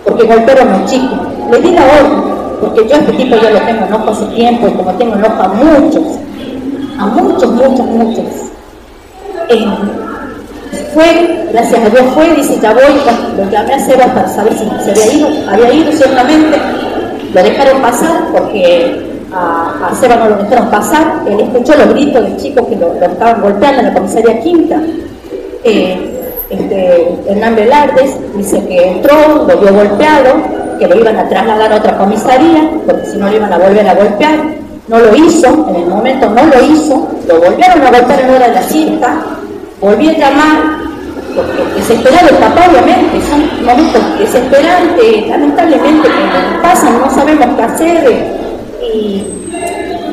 porque 0.03 0.25
golpearon 0.25 0.69
a 0.69 0.75
un 0.77 0.85
chico. 0.85 1.15
Le 1.49 1.61
di 1.61 1.71
la 1.71 1.83
orden, 1.83 2.21
porque 2.59 2.87
yo 2.87 2.95
a 2.95 2.99
este 2.99 3.13
tipo 3.13 3.35
ya 3.37 3.51
lo 3.51 3.61
tengo 3.61 3.85
enojo 3.85 4.09
hace 4.09 4.25
tiempo 4.35 4.67
y 4.67 4.71
como 4.71 4.91
tengo 4.93 5.15
enojo 5.15 5.41
a 5.41 5.47
muchos, 5.49 6.03
a 6.99 7.05
muchos, 7.05 7.51
muchos, 7.51 7.85
muchos. 7.85 8.25
Fue, 10.93 11.45
gracias 11.51 11.83
a 11.83 11.89
Dios 11.89 12.03
fue, 12.13 12.35
dice, 12.35 12.59
ya 12.61 12.73
voy, 12.73 12.83
lo 13.37 13.49
llamé 13.49 13.73
a 13.73 13.79
Seba 13.79 14.05
para 14.07 14.27
saber 14.27 14.53
si 14.53 14.65
se 14.83 14.91
había 14.91 15.13
ido, 15.13 15.27
había 15.49 15.73
ido 15.73 15.91
ciertamente, 15.91 16.57
lo 17.33 17.43
dejaron 17.43 17.81
pasar 17.81 18.27
porque 18.31 19.11
a, 19.33 19.89
a 19.89 19.95
Seba 19.95 20.15
no 20.15 20.29
lo 20.29 20.37
dejaron 20.37 20.69
pasar, 20.69 21.23
él 21.27 21.39
escuchó 21.39 21.75
los 21.75 21.89
gritos 21.89 22.23
del 22.23 22.37
chico 22.37 22.67
que 22.67 22.75
lo, 22.75 22.93
estaban 22.93 23.41
golpeando 23.41 23.79
en 23.79 23.87
la 23.87 23.93
comisaría 23.93 24.39
quinta. 24.41 24.81
Eh, 25.63 26.07
este, 26.49 27.17
Hernán 27.27 27.55
Velardes 27.55 28.17
dice 28.35 28.61
que 28.67 28.91
entró, 28.91 29.45
lo 29.47 29.57
vio 29.57 29.73
golpeado, 29.73 30.35
que 30.77 30.87
lo 30.87 30.97
iban 30.97 31.17
a 31.17 31.29
trasladar 31.29 31.71
a 31.71 31.75
otra 31.77 31.97
comisaría, 31.97 32.69
porque 32.85 33.05
si 33.05 33.17
no 33.17 33.29
lo 33.29 33.35
iban 33.37 33.53
a 33.53 33.57
volver 33.57 33.87
a 33.87 33.95
golpear. 33.95 34.61
No 34.87 34.99
lo 34.99 35.15
hizo, 35.15 35.67
en 35.69 35.75
el 35.75 35.85
momento 35.87 36.29
no 36.29 36.43
lo 36.43 36.65
hizo, 36.65 37.07
lo 37.25 37.35
volvieron 37.39 37.81
a 37.81 37.91
golpear 37.91 38.19
en 38.19 38.29
hora 38.31 38.47
de 38.49 38.55
la 38.55 38.63
cinta, 38.63 39.21
volví 39.81 40.09
a 40.09 40.13
llamar, 40.13 40.59
porque 41.35 41.63
desesperado 41.75 42.29
el 42.29 42.35
papá 42.35 42.67
obviamente, 42.69 43.19
son 43.27 43.65
momentos 43.65 44.19
desesperantes, 44.19 45.27
lamentablemente 45.27 46.07
que 46.07 46.23
nos 46.23 46.61
pasan, 46.61 46.99
no 46.99 47.09
sabemos 47.09 47.47
qué 47.57 47.63
hacer, 47.63 48.27
y 48.93 49.23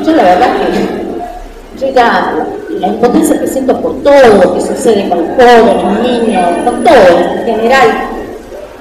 yo 0.03 0.11
la 0.13 0.23
verdad 0.23 0.47
que 0.57 1.79
yo 1.79 1.93
ya 1.93 2.33
la 2.79 2.87
impotencia 2.87 3.39
que 3.39 3.47
siento 3.47 3.79
por 3.79 4.01
todo 4.03 4.43
lo 4.43 4.55
que 4.55 4.61
sucede 4.61 5.07
con 5.07 5.19
los 5.19 5.29
jóvenes, 5.35 5.83
los 5.83 5.99
niños, 6.01 6.43
con 6.65 6.83
todo 6.83 7.19
en 7.35 7.45
general, 7.45 7.87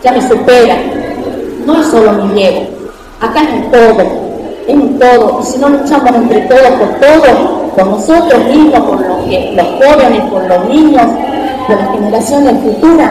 ya 0.02 0.12
me 0.12 0.26
supera. 0.26 0.76
No 1.66 1.80
es 1.80 1.86
solo 1.88 2.12
mi 2.12 2.34
Diego, 2.34 2.62
acá 3.20 3.42
es 3.42 3.48
en 3.50 3.70
todo, 3.70 4.00
es 4.66 4.74
en 4.74 4.98
todo, 4.98 5.40
y 5.42 5.46
si 5.46 5.58
no 5.58 5.68
luchamos 5.68 6.14
entre 6.14 6.40
todos 6.42 6.68
por 6.70 6.88
todo, 7.00 7.67
por 7.78 7.86
nosotros 7.86 8.44
mismos, 8.46 8.80
por 8.80 9.00
los, 9.00 9.18
jóvenes, 9.20 10.22
por 10.30 10.48
los 10.48 10.64
niños, 10.68 11.02
por 11.68 11.76
las 11.76 11.90
generaciones 11.92 12.54
futuras, 12.60 13.10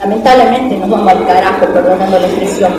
lamentablemente 0.00 0.76
nos 0.78 0.90
vamos 0.90 1.08
al 1.08 1.24
carajo, 1.24 1.66
perdonando 1.72 2.18
la 2.18 2.26
expresión. 2.26 2.72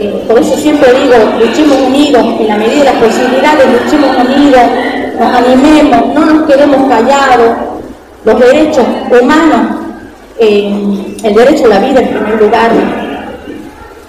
Eh, 0.00 0.24
por 0.26 0.40
eso 0.40 0.56
siempre 0.56 0.92
digo, 0.92 1.14
luchemos 1.38 1.78
unidos, 1.86 2.24
en 2.40 2.48
la 2.48 2.56
medida 2.56 2.78
de 2.78 2.84
las 2.84 2.94
posibilidades, 2.94 3.66
luchemos 3.84 4.16
unidos, 4.16 4.62
nos 5.20 5.34
animemos, 5.34 6.14
no 6.14 6.24
nos 6.24 6.46
quedemos 6.50 6.88
callados, 6.88 7.56
los 8.24 8.40
derechos 8.40 8.84
humanos, 9.20 9.76
eh, 10.40 11.14
el 11.22 11.34
derecho 11.34 11.66
a 11.66 11.68
la 11.68 11.78
vida 11.78 12.00
en 12.00 12.08
primer 12.08 12.42
lugar, 12.42 12.70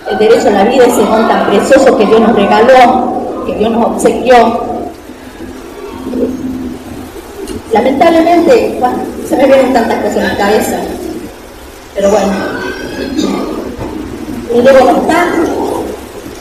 el 0.10 0.18
derecho 0.18 0.48
a 0.48 0.52
la 0.52 0.64
vida, 0.64 0.86
ese 0.86 1.04
don 1.04 1.28
tan 1.28 1.46
precioso 1.48 1.96
que 1.98 2.06
Dios 2.08 2.20
nos 2.20 2.36
regaló, 2.36 3.46
que 3.46 3.56
Dios 3.56 3.72
nos 3.72 3.86
obsequió, 3.86 4.69
Lamentablemente, 7.72 8.80
se 9.28 9.38
me 9.38 9.46
vienen 9.46 9.74
tantas 9.74 10.00
cosas 10.00 10.18
en 10.18 10.28
la 10.28 10.38
cabeza, 10.38 10.78
pero 11.94 12.10
bueno, 12.10 12.34
mi 14.52 14.62
luego 14.64 14.92
no 14.92 14.98
está, 15.02 15.28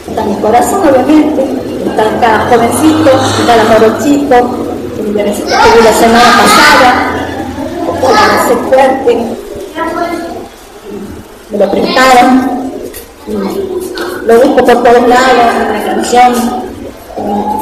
está 0.08 0.25
mi 0.25 0.35
corazón 0.37 0.88
obviamente, 0.88 1.44
está 1.87 2.04
cada 2.18 2.49
jovencito, 2.49 3.11
está 3.40 3.56
la 3.56 3.64
morochito, 3.64 4.68
mi 5.04 5.12
que 5.12 5.23
vi 5.23 5.85
la 5.85 5.92
semana 5.92 6.32
pasada, 6.38 7.11
para 8.00 8.49
ser 8.49 8.58
fuerte, 8.70 9.26
me 11.50 11.58
lo 11.58 11.70
prestaron, 11.70 12.73
lo 14.25 14.40
busco 14.40 14.64
por 14.64 14.82
todos 14.82 15.08
lados, 15.08 15.54
en 15.61 15.73
la 15.75 15.85
canción, 15.85 16.62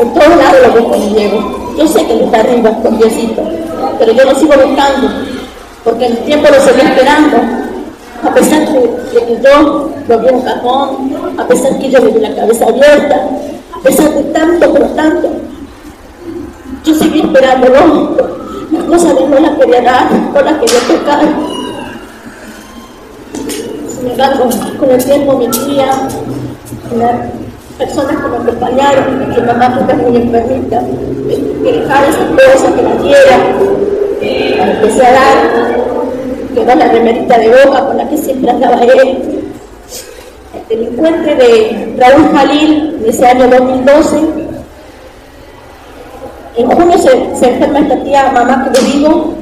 en 0.00 0.14
todos 0.14 0.36
lados 0.36 0.56
lo 0.68 0.80
busco 0.80 0.96
y 0.96 1.10
llego. 1.10 1.65
Yo 1.76 1.86
sé 1.86 2.06
que 2.06 2.12
él 2.12 2.20
está 2.22 2.40
arriba 2.40 2.70
con 2.82 2.98
Diosito, 2.98 3.42
pero 3.98 4.12
yo 4.12 4.24
lo 4.24 4.34
sigo 4.34 4.54
buscando, 4.54 5.08
porque 5.84 6.06
el 6.06 6.18
tiempo 6.18 6.48
lo 6.48 6.60
seguí 6.60 6.80
esperando, 6.80 7.36
a 8.22 8.34
pesar 8.34 8.68
de, 8.72 8.80
que 9.12 9.40
yo 9.42 9.90
lo 10.08 10.18
vi 10.18 10.28
un 10.28 10.42
cajón, 10.42 11.34
a 11.38 11.46
pesar 11.46 11.78
que 11.78 11.90
yo 11.90 11.98
le 12.00 12.12
di 12.12 12.20
la 12.20 12.34
cabeza 12.34 12.66
abierta, 12.66 13.28
a 13.74 13.80
pesar 13.82 14.14
de 14.14 14.22
tanto, 14.24 14.72
pero 14.72 14.86
tanto, 14.86 15.28
yo 16.84 16.94
seguí 16.94 17.20
esperándolo. 17.20 18.16
Las 18.72 18.84
cosas 18.84 19.14
de 19.14 19.28
no 19.28 19.38
las 19.38 19.58
quería 19.58 19.82
dar, 19.82 20.10
no 20.12 20.40
las 20.40 20.58
quería 20.58 20.80
tocar. 20.88 21.20
Sin 23.88 24.10
embargo, 24.10 24.48
con 24.78 24.90
el 24.90 25.04
tiempo 25.04 25.38
mi 25.38 25.48
tía, 25.48 26.08
personas 27.78 28.16
que 28.16 28.28
me 28.28 28.36
acompañaron, 28.36 29.34
que 29.34 29.40
mamá 29.42 29.74
que 29.74 29.80
está 29.80 29.94
muy 29.94 30.16
enfermita, 30.16 30.80
que 31.62 31.72
dejara 31.72 32.08
esa 32.08 32.26
cosa, 32.26 32.74
que 32.74 32.82
la 32.82 32.96
diera, 32.96 34.72
empecé 34.72 35.06
a 35.06 35.12
dar, 35.12 35.36
quedó 36.54 36.74
la 36.74 36.88
remerita 36.88 37.38
de 37.38 37.48
boca 37.48 37.86
con 37.86 37.96
la 37.96 38.08
que 38.08 38.16
siempre 38.16 38.50
andaba 38.50 38.82
él. 38.82 39.42
El 40.54 40.68
delincuente 40.68 41.34
de 41.34 41.94
Raúl 41.98 42.30
Jalil, 42.32 43.02
de 43.02 43.10
ese 43.10 43.26
año 43.26 43.48
2012, 43.48 44.16
en 46.56 46.70
junio 46.70 46.98
se, 46.98 47.36
se 47.36 47.48
enferma 47.50 47.80
esta 47.80 48.02
tía 48.02 48.32
mamá 48.32 48.64
que 48.64 48.80
le 48.80 48.92
digo, 48.92 49.35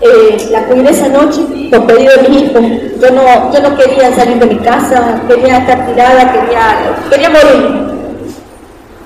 eh, 0.00 0.48
la 0.50 0.64
cuidé 0.64 0.90
esa 0.90 1.08
noche 1.08 1.40
por 1.70 1.86
pedido 1.86 2.22
de 2.22 2.28
mi 2.28 2.38
hijo. 2.42 2.60
Yo 3.00 3.10
no, 3.10 3.52
yo 3.52 3.60
no 3.60 3.76
quería 3.76 4.14
salir 4.14 4.38
de 4.38 4.46
mi 4.46 4.56
casa, 4.58 5.20
quería 5.26 5.58
estar 5.58 5.86
tirada, 5.86 6.32
quería, 6.32 6.94
quería 7.10 7.30
morir. 7.30 7.88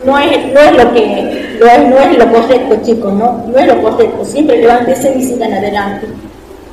No 0.04 0.18
es, 0.18 0.52
no 0.52 0.60
es 0.60 0.84
lo 0.84 0.92
que 0.92 1.56
no 1.60 1.66
es, 1.66 1.88
no 1.88 1.98
es 1.98 2.18
lo 2.18 2.32
correcto, 2.32 2.76
chicos, 2.82 3.12
no, 3.14 3.44
no 3.46 3.58
es 3.58 3.66
lo 3.66 3.82
correcto. 3.82 4.24
Siempre 4.24 4.58
levántese 4.58 5.14
y 5.16 5.22
sigan 5.22 5.52
adelante. 5.52 6.08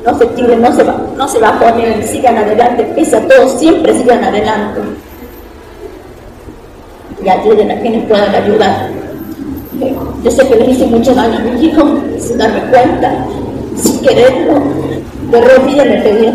No 0.05 0.17
se 0.17 0.25
tiren, 0.27 0.61
no 0.61 0.73
se 0.73 0.83
va, 0.83 0.95
no 1.15 1.27
se 1.27 1.39
va 1.39 1.49
a 1.49 1.59
poner, 1.59 2.03
sigan 2.03 2.37
adelante, 2.37 2.83
pese 2.95 3.17
a 3.17 3.27
todo, 3.27 3.47
siempre 3.57 3.93
sigan 3.93 4.23
adelante. 4.23 4.79
Y 7.23 7.29
ayuden 7.29 7.71
a 7.71 7.79
quienes 7.79 8.05
puedan 8.05 8.33
ayudar. 8.33 8.89
Yo 10.23 10.31
sé 10.31 10.47
que 10.47 10.55
les 10.55 10.69
hice 10.69 10.85
mucho 10.87 11.13
daño 11.13 11.37
a 11.37 11.41
mi 11.41 11.65
hijo, 11.65 11.83
sin 12.17 12.37
darme 12.37 12.61
cuenta, 12.69 13.25
sin 13.81 14.01
quererlo, 14.01 14.61
de 15.31 15.41
rodillas 15.41 15.87
me 15.87 16.01
pedí. 16.01 16.31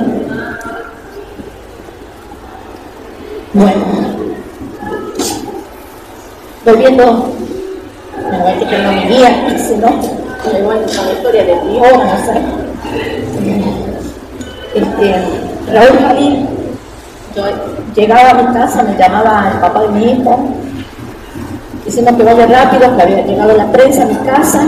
Bueno, 3.53 3.85
volviendo, 6.65 7.05
bueno, 8.29 8.47
hay 8.47 8.67
que 8.67 8.79
no 8.79 8.93
mi 8.93 9.03
guía, 9.03 9.59
si 9.59 9.77
no, 9.77 9.89
con 10.43 11.07
la 11.07 11.13
historia 11.13 11.45
de 11.45 11.55
mi 11.63 11.79
sé. 11.79 12.41
Este, 14.75 15.15
Raúl 15.73 15.99
Jalín, 16.01 16.49
yo 17.37 17.45
llegaba 17.95 18.31
a 18.31 18.35
mi 18.35 18.55
casa, 18.55 18.83
me 18.83 18.97
llamaba 18.97 19.51
el 19.53 19.61
papá 19.61 19.83
de 19.83 19.89
mi 19.89 20.13
hijo, 20.13 20.49
diciendo 21.85 22.17
que 22.17 22.23
vaya 22.25 22.47
rápido, 22.47 22.97
que 22.97 23.03
había 23.03 23.25
llegado 23.25 23.57
la 23.57 23.71
prensa 23.71 24.03
a 24.03 24.07
mi 24.07 24.17
casa, 24.27 24.67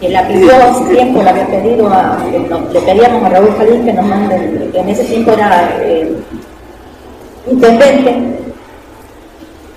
que 0.00 0.08
la 0.10 0.26
pidió 0.28 0.54
hace 0.56 0.94
tiempo, 0.94 1.22
le 1.22 1.30
había 1.30 1.46
pedido 1.46 1.88
a, 1.88 2.18
le 2.72 2.80
pedíamos 2.80 3.24
a 3.24 3.28
Raúl 3.28 3.54
Jalín 3.56 3.84
que 3.84 3.92
nos 3.92 4.06
mande, 4.06 4.70
que 4.72 4.78
en 4.78 4.88
ese 4.88 5.04
tiempo 5.04 5.32
era 5.32 5.70
eh, 5.80 6.12
intendente, 7.50 8.36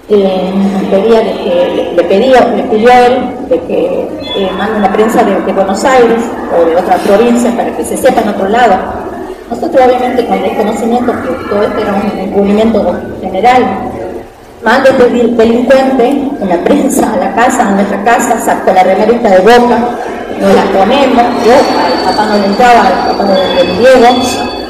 eh, 0.09 0.53
pedía 0.89 1.21
le, 1.21 2.03
pedía, 2.03 2.45
le 2.55 2.63
pidió 2.63 2.91
a 2.91 3.05
él 3.05 3.19
de 3.47 3.61
que 3.61 4.07
eh, 4.35 4.49
mande 4.57 4.79
una 4.79 4.91
prensa 4.91 5.23
de, 5.23 5.53
Buenos 5.53 5.83
Aires 5.85 6.19
o 6.57 6.65
de 6.65 6.75
otra 6.75 6.97
provincia 6.97 7.51
para 7.55 7.75
que 7.75 7.83
se 7.83 7.95
sepa 7.95 8.21
en 8.21 8.29
otro 8.29 8.49
lado. 8.49 8.75
Nosotros 9.49 9.85
obviamente 9.85 10.25
con 10.25 10.37
el 10.37 10.55
conocimiento 10.55 11.11
que 11.11 11.49
todo 11.49 11.63
esto 11.63 11.79
era 11.79 11.93
un 11.93 12.19
encubrimiento 12.19 12.95
general, 13.21 13.63
manda 14.63 14.89
el 14.89 14.97
delincuente 15.37 16.29
una 16.39 16.57
prensa 16.63 17.13
a 17.13 17.17
la 17.17 17.33
casa, 17.33 17.67
a 17.67 17.71
nuestra 17.71 18.03
casa, 18.03 18.39
sacó 18.39 18.73
la 18.73 18.83
remerita 18.83 19.29
de 19.29 19.39
boca, 19.39 19.77
nos 20.39 20.55
la 20.55 20.63
ponemos, 20.63 21.23
yo 21.45 21.53
al 21.53 22.11
papá 22.11 22.25
no 22.27 22.37
le 22.37 22.45
entraba, 22.45 22.81
al 22.81 23.11
papá 23.11 23.23
no 23.23 23.33
le 23.33 23.63
Diego, 23.77 24.05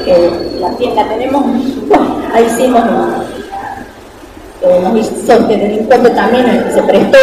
eh, 0.06 0.58
la 0.60 0.70
tienda 0.70 1.04
tenemos, 1.08 1.44
bueno, 1.88 2.16
ahí 2.34 2.44
hicimos 2.44 2.82
eh, 4.62 4.80
nos 4.82 4.96
hizo 4.98 5.32
este 5.32 5.56
delincuente 5.56 6.10
también, 6.10 6.66
se 6.72 6.82
prestó, 6.82 7.18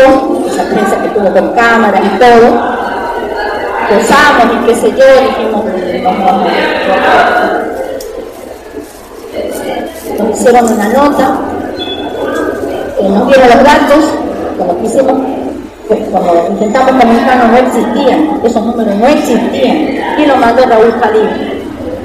esa 0.52 0.64
prensa 0.64 1.02
que 1.02 1.10
tuvo 1.10 1.32
con 1.32 1.54
cámaras 1.54 2.02
y 2.04 2.20
todo, 2.20 2.78
posamos 3.90 4.56
y 4.56 4.66
qué 4.66 4.76
sé 4.76 4.92
yo, 4.92 5.06
dijimos, 5.22 5.66
nos 10.20 10.30
hicieron 10.32 10.74
una 10.74 10.88
nota, 10.90 11.57
eh, 13.08 13.10
nos 13.10 13.28
dieron 13.28 13.48
los 13.48 13.64
datos, 13.64 14.14
cuando 14.58 14.78
quisimos, 14.82 15.14
pues 15.88 16.00
cuando 16.12 16.48
intentamos 16.50 16.92
comunicarnos 16.92 17.52
no 17.52 17.58
existían, 17.58 18.42
esos 18.44 18.66
números 18.66 18.96
no 18.96 19.08
existían, 19.08 19.78
y 20.18 20.26
lo 20.26 20.36
mandó 20.38 20.66
Raúl 20.66 20.94
Jalil. 21.00 21.58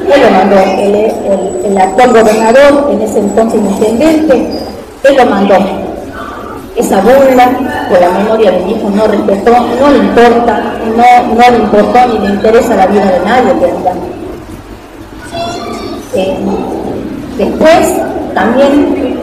Él 0.03 0.21
lo 0.21 0.31
mandó 0.31 0.57
el, 0.59 1.79
actual 1.79 2.11
gobernador, 2.11 2.91
en 2.93 3.03
ese 3.03 3.21
entonces 3.21 3.61
intendente, 3.61 4.49
él 5.05 5.17
lo 5.17 5.27
mandó. 5.27 5.55
Esa 6.77 7.01
burla 7.01 7.51
por 7.89 8.01
la 8.01 8.11
memoria 8.11 8.51
de 8.51 8.61
mi 8.61 8.73
hijo 8.73 8.91
no 8.91 9.07
respetó, 9.07 9.51
no 9.51 9.91
le 9.91 9.99
importa, 9.99 10.75
no, 10.97 11.35
no 11.35 11.51
le 11.51 11.57
importó 11.57 11.99
ni 12.09 12.27
le 12.27 12.35
interesa 12.35 12.77
la 12.77 12.87
vida 12.87 13.05
de 13.05 13.21
nadie, 13.21 13.53
¿verdad? 13.61 13.95
Eh, 16.15 16.39
después, 17.39 17.95
también, 18.35 19.22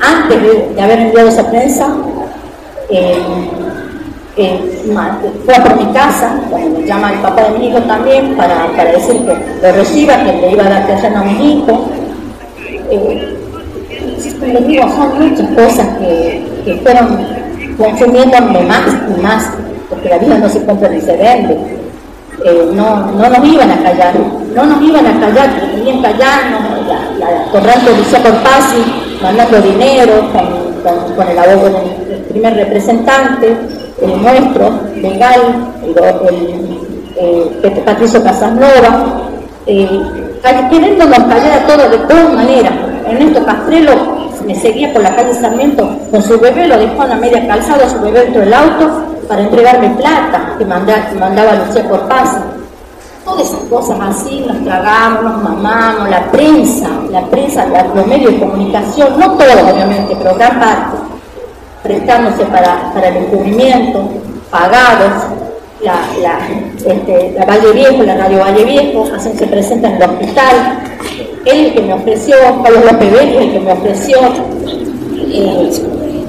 antes 0.00 0.42
de, 0.42 0.82
haber 0.82 0.98
enviado 1.00 1.28
esa 1.28 1.50
prensa, 1.50 1.88
eh, 2.90 3.16
eh, 4.36 4.82
fue 5.44 5.54
a 5.54 5.64
por 5.64 5.76
mi 5.82 5.92
casa, 5.92 6.40
me 6.50 6.86
llama 6.86 7.12
el 7.12 7.20
papá 7.20 7.44
de 7.44 7.58
mi 7.58 7.68
hijo 7.68 7.78
también, 7.82 8.36
para, 8.36 8.66
para 8.76 8.92
decir 8.92 9.16
que 9.24 9.36
lo 9.62 9.72
reciba, 9.72 10.22
que 10.24 10.32
le 10.32 10.52
iba 10.52 10.64
a 10.64 10.68
dar 10.68 10.86
terreno 10.86 11.20
a 11.20 11.24
mi 11.24 11.52
hijo 11.52 11.88
les 14.52 14.66
digo, 14.66 14.82
son 14.88 15.18
muchas 15.18 15.48
cosas 15.50 15.98
que, 15.98 16.46
que 16.64 16.74
fueron 16.76 17.26
consumiéndome 17.76 18.60
más 18.62 18.86
y 19.16 19.20
más, 19.20 19.50
porque 19.88 20.08
la 20.08 20.18
vida 20.18 20.38
no 20.38 20.48
se 20.48 20.64
compra 20.64 20.88
ni 20.88 21.00
se 21.00 21.16
vende. 21.16 21.56
Eh, 22.44 22.70
no, 22.74 23.12
no 23.12 23.28
nos 23.28 23.44
iban 23.48 23.70
a 23.70 23.82
callar, 23.82 24.14
no 24.54 24.66
nos 24.66 24.82
iban 24.82 25.06
a 25.06 25.20
callar, 25.20 25.50
querían 25.74 26.02
callarnos, 26.02 26.60
la, 26.86 27.26
la 27.28 27.44
torrente 27.50 27.96
Lucía 27.96 28.22
Corpasi 28.22 29.05
mandando 29.26 29.60
dinero 29.60 30.30
con, 30.32 31.28
el 31.28 31.38
abogado, 31.38 31.82
el, 32.10 32.20
primer 32.28 32.54
representante, 32.54 33.56
el 34.00 34.22
nuestro, 34.22 34.70
legal, 34.94 35.40
el, 37.18 37.64
el, 37.64 37.72
Patricio 37.84 38.22
Casanova, 38.22 39.22
eh, 39.66 40.00
queriéndonos 40.70 41.18
callar 41.18 41.58
a 41.58 41.66
todos 41.66 41.90
de 41.90 41.98
todas 41.98 42.32
maneras. 42.34 42.72
Ernesto 43.08 43.44
Castrelo 43.44 43.92
me 44.46 44.54
seguía 44.54 44.92
por 44.92 45.02
la 45.02 45.16
calle 45.16 45.34
Sarmiento 45.34 45.98
con 46.12 46.22
su 46.22 46.38
bebé, 46.38 46.68
lo 46.68 46.78
dejó 46.78 47.02
en 47.02 47.08
la 47.08 47.16
media 47.16 47.48
calzada, 47.48 47.88
su 47.88 48.00
bebé 48.00 48.20
dentro 48.20 48.42
del 48.42 48.54
auto, 48.54 49.06
para 49.26 49.42
entregarme 49.42 49.90
plata 49.90 50.54
que, 50.56 50.64
mandaba, 50.64 51.08
que 51.08 51.14
mandaba 51.16 51.52
Lucía 51.66 51.88
por 51.88 52.06
paz. 52.06 52.38
Todas 53.36 53.50
esas 53.50 53.68
cosas 53.68 53.98
así, 54.00 54.40
nos 54.48 54.64
tragamos, 54.64 55.24
nos 55.24 55.42
mamamos, 55.42 56.08
la 56.08 56.30
prensa, 56.30 56.88
la 57.10 57.20
prensa, 57.26 57.66
los 57.94 58.06
medios 58.06 58.32
de 58.32 58.38
comunicación, 58.38 59.18
no 59.18 59.32
todos 59.32 59.72
obviamente, 59.72 60.16
pero 60.16 60.34
gran 60.36 60.58
parte, 60.58 60.96
prestándose 61.82 62.46
para, 62.46 62.92
para 62.94 63.08
el 63.08 63.16
encubrimiento, 63.18 64.08
pagados, 64.50 65.24
este, 66.86 67.34
la 67.38 67.44
Valle 67.44 67.72
Viejo, 67.72 68.02
la 68.04 68.16
Radio 68.16 68.38
Valle 68.40 68.64
Viejo, 68.64 69.04
hacen, 69.14 69.36
se 69.36 69.46
presenta 69.46 69.88
en 69.88 69.96
el 69.96 70.10
hospital, 70.10 70.78
él 71.44 71.66
el 71.66 71.74
que 71.74 71.82
me 71.82 71.92
ofreció, 71.92 72.36
Carlos 72.62 72.84
López 72.90 73.12
Belli, 73.12 73.36
el 73.36 73.52
que 73.52 73.60
me 73.60 73.72
ofreció 73.72 74.18
eh, 75.28 75.70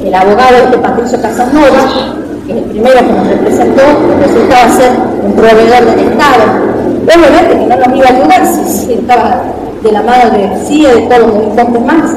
el 0.04 0.14
abogado 0.14 0.58
este 0.58 0.78
Patricio 0.78 1.22
Casanova, 1.22 2.16
el 2.50 2.64
primero 2.64 3.00
que 3.00 3.14
nos 3.14 3.28
representó, 3.28 3.82
resultaba 4.20 4.70
ser 4.76 4.92
un 5.24 5.34
proveedor 5.34 5.86
del 5.86 6.00
Estado. 6.12 6.77
Obviamente 7.08 7.58
que 7.58 7.66
no 7.66 7.76
nos 7.78 7.98
iba 7.98 8.06
a 8.06 8.10
ayudar 8.10 8.46
si, 8.46 8.94
estaba 8.94 9.42
de 9.82 9.92
la 9.92 10.02
mano 10.02 10.30
de 10.32 10.66
CIE, 10.66 10.88
de 10.88 11.02
todos 11.04 11.20
los 11.22 11.34
delincuentes 11.34 11.82
más. 11.86 12.12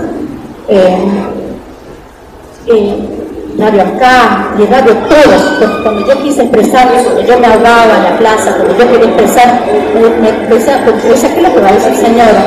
Eh, 0.69 0.99
eh, 2.67 2.97
radio 3.59 3.83
acá, 3.83 4.55
y 4.59 4.65
radio 4.65 4.95
todos, 5.09 5.83
cuando 5.83 6.07
yo 6.07 6.23
quise 6.23 6.43
expresar 6.43 6.89
que 6.89 7.27
yo 7.27 7.39
me 7.39 7.47
ahogaba 7.47 7.97
en 7.97 8.05
la 8.05 8.19
plaza, 8.19 8.57
cuando 8.57 8.77
yo 8.79 8.91
quería 8.91 9.07
expresar, 9.07 9.61
me, 10.23 10.29
expresaba, 10.29 10.85
porque 10.85 11.09
decía, 11.09 11.35
¿qué 11.35 11.41
es 11.41 11.49
lo 11.49 11.55
que 11.55 11.61
va 11.61 11.69
a 11.69 11.73
decir 11.73 11.95
señora? 11.95 12.45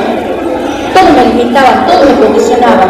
todo 0.93 1.13
me 1.13 1.25
limitaba, 1.25 1.85
todo 1.87 2.05
me 2.05 2.25
condicionaba. 2.25 2.85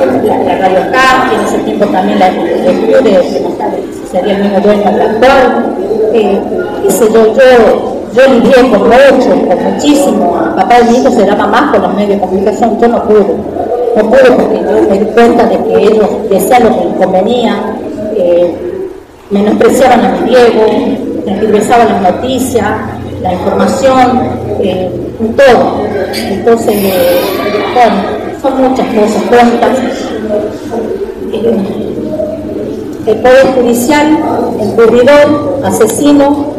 La, 0.00 0.38
la 0.38 0.58
radio 0.58 0.78
acá, 0.78 1.30
en 1.34 1.40
ese 1.46 1.58
tiempo 1.58 1.86
también 1.86 2.18
la, 2.18 2.30
de, 2.30 3.22
si 3.92 4.06
sería 4.10 4.36
el 4.36 4.42
mismo 4.44 4.60
dueño 4.60 4.90
del 4.92 5.02
actual. 5.02 5.76
Eh, 6.14 6.40
yo, 6.88 7.34
yo, 7.34 7.99
yo 8.14 8.26
lidié 8.26 8.70
con 8.70 8.88
mucho, 8.88 9.48
con 9.48 9.72
muchísimo. 9.72 10.32
papá 10.56 10.80
de 10.80 10.90
mi 10.90 10.98
hijo 10.98 11.10
se 11.10 11.24
daba 11.24 11.46
más 11.46 11.70
con 11.72 11.82
los 11.82 11.94
medios 11.94 12.10
de 12.10 12.20
comunicación, 12.20 12.78
yo 12.80 12.88
no 12.88 13.02
pude. 13.04 13.36
No 13.96 14.10
pude 14.10 14.30
porque 14.32 14.60
yo 14.60 14.88
me 14.88 14.98
di 14.98 15.06
cuenta 15.06 15.44
de 15.46 15.58
que 15.64 15.82
ellos 15.82 16.08
decían 16.28 16.64
lo 16.64 16.78
que 16.78 16.84
les 16.86 16.94
convenía, 16.94 17.76
eh, 18.16 18.88
menospreciaban 19.30 20.04
a 20.04 20.08
mi 20.10 20.28
Diego, 20.28 20.64
tergiversaban 21.24 21.88
las 21.88 22.14
noticias, 22.14 22.66
la 23.22 23.32
información, 23.32 24.22
eh, 24.60 24.90
todo. 25.36 25.80
Entonces, 26.14 26.76
bueno, 27.74 27.96
son 28.42 28.70
muchas 28.70 28.86
cosas 28.88 29.22
juntas. 29.28 29.78
Eh, 31.32 31.90
el 33.06 33.16
Poder 33.16 33.46
Judicial, 33.54 34.18
el 34.60 34.70
cubridor, 34.72 35.60
asesino, 35.64 36.49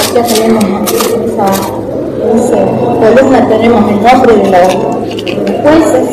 acá 0.00 0.22
tenemos 0.22 0.92
esa, 0.92 1.46
columna, 3.00 3.48
tenemos 3.48 3.90
el 3.90 4.02
nombre 4.02 4.36
de 4.36 4.50
los, 4.50 4.74
jueces, 5.62 6.08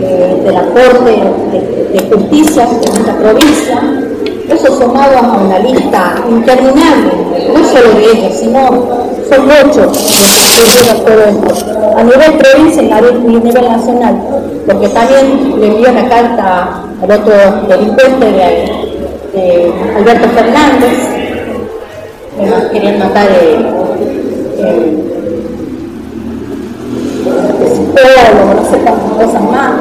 eh, 0.00 0.42
de 0.44 0.52
la 0.52 0.62
Corte 0.62 1.12
de, 1.52 2.00
de 2.00 2.16
Justicia 2.16 2.66
de 2.66 2.90
nuestra 2.90 3.16
provincia, 3.18 3.82
eso 4.48 4.78
sumado 4.78 5.16
a 5.16 5.42
una 5.42 5.58
lista 5.58 6.14
interminable, 6.28 7.12
no 7.52 7.64
solo 7.64 7.94
de 7.98 8.12
ellos, 8.12 8.32
sino 8.38 9.14
son 9.28 9.46
muchos 9.46 10.14
A 11.96 12.02
nivel 12.02 12.32
provincia 12.38 12.82
y 12.82 12.92
a 12.92 13.00
nivel 13.00 13.68
nacional, 13.68 14.16
porque 14.66 14.88
también 14.88 15.60
le 15.60 15.66
envió 15.68 15.90
una 15.90 16.08
carta 16.08 16.84
al 17.02 17.10
otro 17.10 17.34
delincuente 17.68 18.26
de, 18.26 19.72
Alberto 19.96 20.28
Fernández, 20.28 21.23
que 22.36 22.70
querían 22.72 22.98
matar 22.98 23.28
el, 23.30 23.66
psicólogo, 27.74 28.54
no 28.54 28.64
sé 28.70 28.76
cuántas 28.78 29.26
cosas 29.26 29.42
más. 29.50 29.72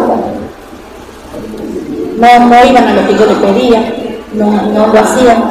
No, 2.18 2.48
no 2.48 2.66
iban 2.66 2.88
a 2.88 2.94
lo 2.94 3.08
que 3.08 3.14
yo 3.14 3.26
le 3.26 3.36
pedía 3.36 4.04
no, 4.36 4.52
no 4.52 4.88
lo 4.88 5.00
hacían. 5.00 5.44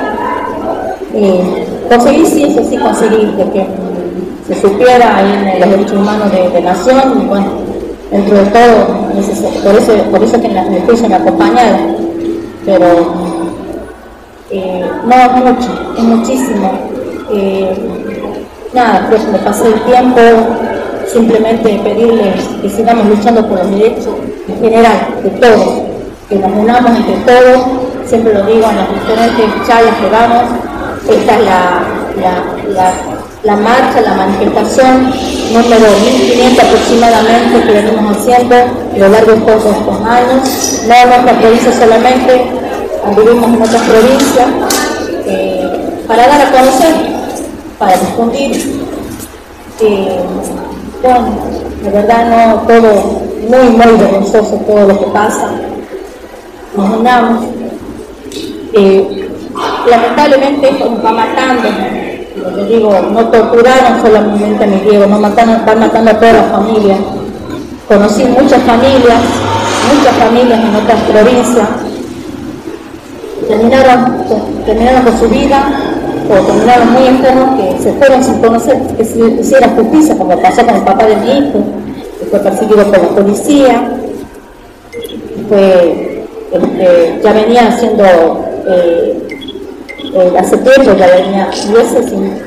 Eh, 1.14 1.66
conseguí, 1.88 2.24
sí, 2.26 2.44
eso 2.44 2.62
sí 2.68 2.76
conseguí, 2.76 3.26
de 3.36 3.50
que 3.50 3.66
se 4.48 4.60
supiera 4.60 5.20
en 5.20 5.60
los 5.60 5.70
derechos 5.70 5.98
humanos 5.98 6.32
de, 6.32 6.48
de 6.50 6.62
nación, 6.62 7.22
y 7.22 7.26
bueno, 7.26 7.46
dentro 8.10 8.36
de 8.38 8.46
todo, 8.46 8.86
por 9.62 9.74
eso, 9.74 9.92
por 10.10 10.22
eso 10.22 10.40
que 10.40 10.46
en, 10.46 10.54
la, 10.54 10.66
en 10.66 10.74
el 10.74 10.82
juicio 10.82 11.08
pero 12.64 12.86
eh, 14.50 14.84
no 15.04 15.14
es 15.14 15.32
mucho, 15.32 15.94
es 15.98 16.04
muchísimo. 16.04 16.91
Eh, 17.34 17.74
nada, 18.74 19.06
pues 19.08 19.24
me 19.28 19.38
pasé 19.38 19.68
el 19.68 19.80
tiempo, 19.82 20.20
simplemente 21.10 21.80
pedirles 21.82 22.42
que 22.60 22.68
sigamos 22.68 23.06
luchando 23.06 23.46
por 23.48 23.58
los 23.58 23.70
derechos 23.70 24.14
en 24.48 24.60
general, 24.60 24.98
de 25.22 25.30
todos, 25.30 25.82
que 26.28 26.36
nos 26.36 26.52
unamos 26.52 26.90
entre 26.90 27.16
todos, 27.16 27.66
siempre 28.06 28.34
lo 28.34 28.44
digo 28.44 28.68
en 28.68 28.76
las 28.76 28.88
diferentes 28.92 29.46
charlas 29.66 29.94
que 29.96 30.10
damos, 30.10 30.42
esta 31.08 31.38
es 31.38 31.44
la, 31.44 32.92
la, 33.44 33.56
marcha, 33.56 34.00
la 34.02 34.14
manifestación 34.14 35.10
número 35.52 35.90
1500 36.04 36.64
aproximadamente 36.64 37.62
que 37.66 37.72
venimos 37.72 38.16
haciendo 38.16 38.54
a 38.56 38.98
lo 38.98 39.08
largo 39.08 39.32
de 39.32 39.40
todos 39.40 39.64
estos 39.64 40.00
años, 40.04 40.82
no 40.86 40.94
en 40.94 41.08
nuestra 41.08 41.38
provincia 41.40 41.72
solamente, 41.72 42.46
vivimos 43.16 43.48
en 43.48 43.62
otras 43.62 43.82
provincias, 43.82 44.46
eh, 45.26 45.68
para 46.06 46.28
dar 46.28 46.40
a 46.42 46.50
conocer, 46.50 47.11
para 47.82 47.96
difundir. 47.96 48.52
Eh, 49.80 50.20
bueno, 51.02 51.34
de 51.82 51.90
verdad 51.90 52.30
no 52.30 52.60
todo 52.60 52.92
muy, 53.48 53.70
muy 53.70 53.98
vergonzoso 53.98 54.56
todo 54.68 54.86
lo 54.86 55.00
que 55.00 55.06
pasa. 55.06 55.50
Nos 56.76 56.96
unamos. 56.96 57.44
Eh, 58.72 59.28
lamentablemente 59.88 60.68
esto 60.68 60.90
nos 60.90 61.04
va 61.04 61.10
matando. 61.10 61.68
Yo 62.56 62.64
digo, 62.66 63.00
no 63.12 63.28
torturaron 63.28 64.00
solamente 64.00 64.62
a 64.62 64.66
mi 64.68 64.76
Diego, 64.76 65.06
no 65.06 65.18
mataron, 65.18 65.66
van 65.66 65.80
matando 65.80 66.12
a 66.12 66.14
toda 66.14 66.32
la 66.32 66.42
familia. 66.44 66.96
Conocí 67.88 68.24
muchas 68.24 68.62
familias, 68.62 69.20
muchas 69.92 70.16
familias 70.16 70.60
en 70.60 70.76
otras 70.76 71.00
provincias. 71.02 71.68
Terminaron, 73.48 74.24
terminaron 74.64 75.02
con 75.02 75.18
su 75.18 75.28
vida 75.28 75.92
o 76.32 76.46
terminaron 76.46 76.92
muy 76.92 77.06
enfermos 77.06 77.60
que 77.60 77.82
se 77.82 77.92
fueron 77.92 78.24
sin 78.24 78.38
conocer 78.40 78.78
que 78.96 79.04
se 79.04 79.18
hiciera 79.18 79.68
justicia, 79.68 80.16
como 80.16 80.40
pasó 80.40 80.64
con 80.64 80.76
el 80.76 80.82
papá 80.82 81.06
de 81.06 81.16
mi 81.16 81.30
hijo 81.30 81.62
fue 82.32 82.40
perseguido 82.40 82.84
por 82.84 82.98
la 82.98 83.08
policía, 83.08 83.92
fue, 85.48 86.24
este, 86.50 87.20
ya 87.22 87.32
venía 87.32 87.68
haciendo, 87.68 88.04
eh, 88.66 89.28
eh, 90.14 90.32
hace 90.38 90.56
tiempo 90.56 90.96
ya 90.98 91.08
venía, 91.08 91.50
y 91.52 91.76
ese 91.76 92.08
sin, 92.08 92.40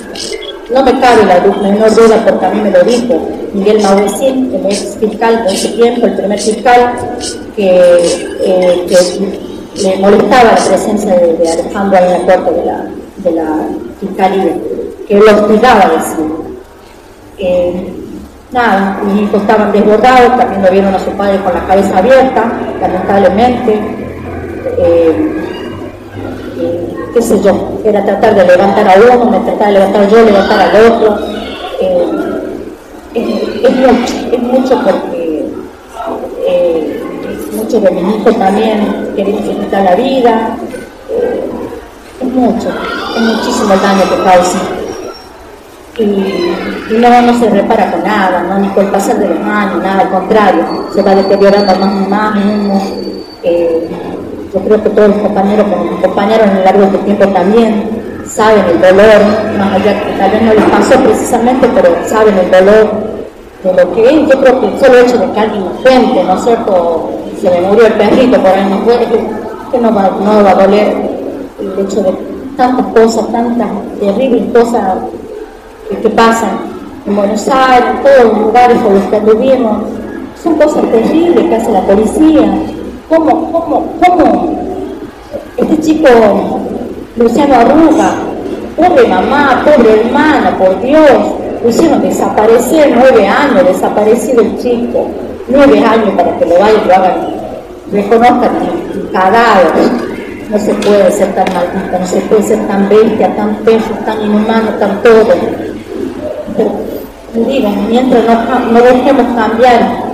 no 0.73 0.83
me 0.83 0.99
cabe 0.99 1.25
la 1.25 1.39
menor 1.61 1.93
duda 1.93 2.25
porque 2.25 2.45
a 2.45 2.49
mí 2.49 2.61
me 2.61 2.71
lo 2.71 2.83
dijo 2.83 3.27
Miguel 3.53 3.83
Mauricín, 3.83 4.49
que 4.49 4.67
es 4.69 4.97
fiscal 4.99 5.45
de 5.45 5.53
ese 5.53 5.67
tiempo, 5.69 6.07
el 6.07 6.13
primer 6.15 6.39
fiscal, 6.39 6.93
que, 7.55 7.79
eh, 8.43 8.85
que 8.87 9.83
le 9.83 9.97
molestaba 9.97 10.53
la 10.53 10.65
presencia 10.67 11.13
de, 11.13 11.47
Alejandro 11.47 11.99
en 11.99 12.11
la 12.11 12.17
puerta 12.25 12.51
de 12.51 12.65
la, 12.65 12.85
de 13.25 13.31
la 13.31 13.67
fiscalía, 13.99 14.53
que 15.07 15.15
lo 15.15 15.25
hostigaba, 15.25 15.89
decir. 15.89 16.25
Eh, 17.37 17.93
nada, 18.51 19.01
mis 19.03 19.23
hijos 19.23 19.41
estaban 19.41 19.71
desbordados, 19.71 20.37
también 20.37 20.61
lo 20.61 20.71
vieron 20.71 20.93
a 20.93 20.99
su 20.99 21.11
padre 21.11 21.39
con 21.43 21.53
la 21.53 21.65
cabeza 21.65 21.97
abierta, 21.97 22.51
lamentablemente. 22.79 23.73
Eh, 24.77 25.41
eh, 26.57 26.93
qué 27.13 27.21
sé 27.21 27.41
yo, 27.41 27.79
era 27.83 28.05
tratar 28.05 28.35
de 28.35 28.45
levantar 28.45 28.87
a 28.87 29.15
uno, 29.15 29.31
me 29.31 29.39
trataba 29.39 29.67
de 29.67 29.73
levantar 29.73 30.09
yo, 30.09 30.23
levantar 30.23 30.59
al 30.61 30.91
otro. 30.91 31.17
Eh, 31.81 32.05
es, 33.15 33.75
mucho, 33.75 33.89
es 34.31 34.41
mucho 34.41 34.81
porque 34.83 35.45
mucho 37.55 37.79
de 37.79 37.91
mis 37.91 38.15
hijos 38.15 38.37
también 38.37 39.13
queriendo 39.15 39.59
quitar 39.59 39.83
la 39.83 39.95
vida. 39.95 40.57
Mucho, 42.35 42.69
es 43.15 43.21
muchísimo 43.21 43.73
el 43.73 43.81
daño 43.81 44.03
que 44.09 44.23
causa 44.23 44.59
y, 45.97 46.97
no, 46.99 47.21
no 47.21 47.39
se 47.39 47.49
repara 47.49 47.91
con 47.91 48.03
nada, 48.03 48.43
¿no? 48.43 48.59
ni 48.59 48.67
con 48.69 48.85
el 48.85 48.91
pasar 48.91 49.17
de 49.17 49.29
los 49.29 49.39
años, 49.39 49.81
nada, 49.81 50.01
al 50.01 50.09
contrario, 50.09 50.63
se 50.93 51.01
va 51.01 51.15
deteriorando 51.15 51.73
más 51.75 51.95
y 51.95 52.09
más. 52.09 52.83
Eh, 53.43 53.87
yo 54.53 54.59
creo 54.61 54.83
que 54.83 54.89
todos 54.89 55.09
los 55.09 55.17
compañeros 55.19 55.65
que 55.67 55.75
nos 55.75 55.99
acompañaron 55.99 56.49
a 56.49 56.53
lo 56.53 56.63
largo 56.63 56.85
de 56.85 56.97
tiempo 56.99 57.27
también 57.27 58.23
saben 58.25 58.65
el 58.65 58.81
dolor, 58.81 59.21
más 59.57 59.73
allá 59.73 60.03
que 60.03 60.11
tal 60.13 60.31
vez 60.31 60.41
no 60.41 60.53
les 60.53 60.63
pasó 60.63 60.99
precisamente, 60.99 61.69
pero 61.73 61.89
saben 62.05 62.37
el 62.37 62.51
dolor 62.51 62.91
de 63.63 63.73
lo 63.73 63.93
que 63.93 64.09
es. 64.09 64.29
Yo 64.29 64.41
creo 64.41 64.59
que 64.61 64.67
el 64.67 64.79
solo 64.79 64.97
hecho 64.97 65.17
de 65.17 65.31
que 65.31 65.39
alguien 65.39 65.63
cuente, 65.83 66.23
¿no 66.23 66.35
es 66.35 66.43
cierto? 66.43 67.11
Se 67.41 67.49
le 67.49 67.61
murió 67.61 67.85
el 67.87 67.93
perrito, 67.93 68.37
por 68.39 68.51
ahí 68.51 68.67
no 68.69 68.79
puede, 68.79 69.05
que, 69.71 69.77
no, 69.77 69.93
va, 69.93 70.09
no 70.21 70.43
va 70.43 70.51
a 70.51 70.55
doler 70.55 71.14
el 71.59 71.79
hecho 71.79 72.01
de 72.03 72.13
tantas 72.57 72.85
cosas, 72.87 73.31
tantas 73.31 73.69
terribles 73.99 74.43
cosas 74.53 74.97
que 75.89 76.09
pasan 76.09 76.57
en 77.05 77.15
Buenos 77.15 77.47
Aires, 77.47 77.89
en 77.89 78.03
todos 78.03 78.33
los 78.33 78.45
lugares 78.47 78.77
por 78.79 78.91
los 78.93 79.03
que 79.03 79.15
anduvimos. 79.15 79.83
Son 80.41 80.55
cosas 80.55 80.83
terribles 80.91 81.45
que 81.45 81.55
hace 81.55 81.71
la 81.71 81.81
policía. 81.81 82.43
¿Cómo, 83.09 83.51
cómo, 83.51 83.93
cómo 84.03 84.55
este 85.57 85.79
chico 85.79 86.09
Luciano 87.15 87.55
Arruga, 87.55 88.15
pobre 88.75 89.07
mamá, 89.07 89.63
pobre 89.63 90.01
hermana, 90.01 90.57
por 90.57 90.81
Dios, 90.81 91.09
lo 91.63 91.69
hicieron 91.69 92.01
desaparecer 92.01 92.93
nueve 92.93 93.25
años, 93.25 93.65
desaparecido 93.65 94.41
el 94.41 94.57
chico, 94.59 95.07
nueve 95.47 95.79
años 95.79 96.09
para 96.17 96.37
que 96.37 96.45
lo 96.45 96.59
vayan 96.59 96.81
y 96.83 96.87
lo 96.87 96.93
hagan, 96.93 97.15
reconozcan 97.91 98.55
el. 99.13 100.04
No 100.49 100.59
se 100.59 100.73
puede 100.75 101.11
ser 101.11 101.33
tan 101.33 101.45
maldita, 101.53 101.99
no 101.99 102.05
se 102.05 102.21
puede 102.21 102.43
ser 102.43 102.67
tan 102.67 102.87
bestia, 102.87 103.35
tan 103.35 103.55
peso, 103.57 103.91
tan 104.05 104.21
inhumano, 104.21 104.69
tan 104.79 105.01
todo. 105.01 105.33
Digo, 107.33 107.69
mientras 107.89 108.23
no, 108.25 108.59
no 108.71 108.79
busquemos 108.79 109.35
cambiar, 109.35 110.05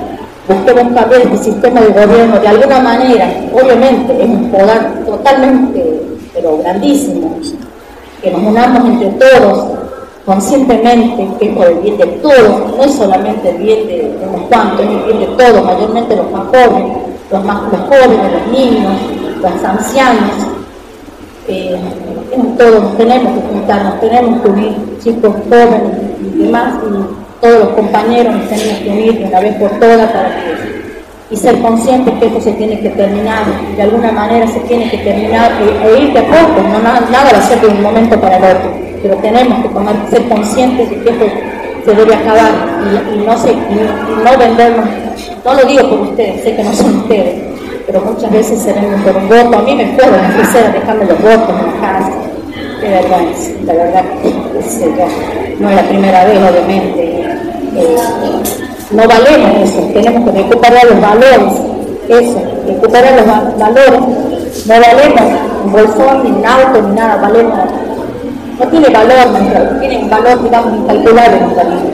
busquemos 0.47 0.93
cambiar 0.93 1.21
este 1.21 1.37
sistema 1.37 1.81
de 1.81 1.87
gobierno 1.87 2.39
de 2.39 2.47
alguna 2.47 2.79
manera, 2.79 3.29
obviamente 3.53 4.23
es 4.23 4.29
un 4.29 4.49
poder 4.49 5.05
totalmente, 5.05 6.01
pero 6.33 6.57
grandísimo, 6.57 7.37
que 8.23 8.31
nos 8.31 8.41
unamos 8.41 8.89
entre 8.89 9.09
todos 9.09 9.81
conscientemente, 10.25 11.27
que 11.39 11.49
es 11.49 11.55
por 11.55 11.67
el 11.67 11.79
bien 11.79 11.97
de 11.97 12.05
todos, 12.05 12.77
no 12.77 12.83
es 12.83 12.93
solamente 12.93 13.49
el 13.49 13.57
bien 13.57 13.87
de, 13.87 14.17
unos 14.27 14.47
cuantos, 14.47 14.85
es 14.85 14.91
el 14.91 15.03
bien 15.03 15.19
de 15.19 15.43
todos, 15.43 15.65
mayormente 15.65 16.15
los 16.15 16.31
más 16.31 16.43
jóvenes, 16.47 16.97
los 17.31 17.43
más 17.43 17.61
los 17.71 17.81
jóvenes, 17.81 18.31
los 18.33 18.59
niños, 18.59 18.93
los 19.41 19.63
ancianos, 19.63 20.31
eh, 21.47 21.77
todos 22.57 22.97
tenemos 22.97 23.33
que 23.33 23.47
juntarnos, 23.49 23.99
tenemos 23.99 24.41
que 24.41 24.49
unir 24.49 24.75
chicos 25.03 25.35
jóvenes 25.49 25.93
y 26.21 26.43
demás, 26.43 26.75
y 26.83 27.41
todos 27.41 27.59
los 27.59 27.69
compañeros 27.69 28.35
nos 28.35 28.49
tenemos 28.49 28.79
que 28.79 28.89
unir 28.89 29.19
de 29.19 29.25
una 29.25 29.39
vez 29.39 29.55
por 29.55 29.71
todas 29.79 30.11
para 30.11 30.29
que 30.29 30.81
y 31.31 31.37
ser 31.37 31.59
conscientes 31.61 32.13
que 32.19 32.25
esto 32.25 32.41
se 32.41 32.51
tiene 32.53 32.77
que 32.81 32.89
terminar, 32.89 33.45
de 33.75 33.81
alguna 33.81 34.11
manera 34.11 34.45
se 34.47 34.59
tiene 34.61 34.89
que 34.91 34.97
terminar 34.97 35.51
e, 35.61 35.87
e 35.87 36.03
ir 36.03 36.13
de 36.13 36.19
a 36.19 36.23
poco, 36.23 36.61
no, 36.61 36.79
nada, 36.81 37.31
va 37.31 37.37
a 37.37 37.47
ser 37.47 37.61
de 37.61 37.67
un 37.67 37.81
momento 37.81 38.19
para 38.19 38.35
el 38.35 38.57
otro, 38.57 38.73
pero 39.01 39.15
tenemos 39.15 39.63
que 39.63 39.69
tomar, 39.69 39.95
ser 40.09 40.27
conscientes 40.27 40.89
de 40.89 40.97
que 40.97 41.09
esto 41.09 41.25
se 41.85 41.95
debe 41.95 42.15
acabar 42.15 42.51
y, 43.15 43.25
no, 43.25 43.37
se, 43.37 43.51
y 43.53 43.55
no 44.23 44.37
vendernos, 44.37 44.85
no 45.45 45.53
lo 45.53 45.65
digo 45.65 45.89
por 45.89 45.99
ustedes, 46.01 46.43
sé 46.43 46.53
que 46.53 46.63
no 46.63 46.73
son 46.73 46.97
ustedes, 46.97 47.50
pero 47.91 48.05
muchas 48.05 48.31
veces 48.31 48.61
se 48.61 48.71
venden 48.71 49.01
por 49.01 49.15
un 49.17 49.27
voto. 49.27 49.57
A 49.57 49.61
mí 49.63 49.75
me 49.75 49.85
fueron 49.97 50.15
a 50.15 50.27
a 50.27 50.71
dejarme 50.71 51.05
los 51.05 51.21
votos 51.21 51.49
en 51.49 51.65
la 51.65 51.87
casa. 51.87 52.11
De 52.81 52.89
verdad, 52.89 53.19
la 53.65 53.73
verdad, 53.73 54.03
no 55.59 55.69
es 55.69 55.75
la 55.75 55.83
primera 55.83 56.25
vez, 56.25 56.37
obviamente. 56.37 57.21
Eh, 57.75 57.95
no 58.91 59.07
valemos 59.07 59.69
eso, 59.69 59.81
tenemos 59.93 60.29
que 60.29 60.41
recuperar 60.41 60.83
los 60.85 60.99
valores, 60.99 61.53
eso, 62.09 62.41
recuperar 62.67 63.13
los 63.15 63.57
valores. 63.57 64.01
No 64.65 64.73
valemos 64.73 65.21
un 65.65 65.71
bolsón, 65.71 66.23
ni 66.23 66.31
un 66.31 66.45
auto, 66.45 66.81
ni 66.81 66.95
nada, 66.95 67.17
valemos. 67.17 67.59
No 68.59 68.67
tiene 68.67 68.89
valor, 68.89 69.27
no 69.31 69.79
tiene 69.79 70.09
valor, 70.09 70.43
digamos, 70.43 70.77
incalculable 70.77 71.39
nuestra 71.41 71.63
vida. 71.63 71.90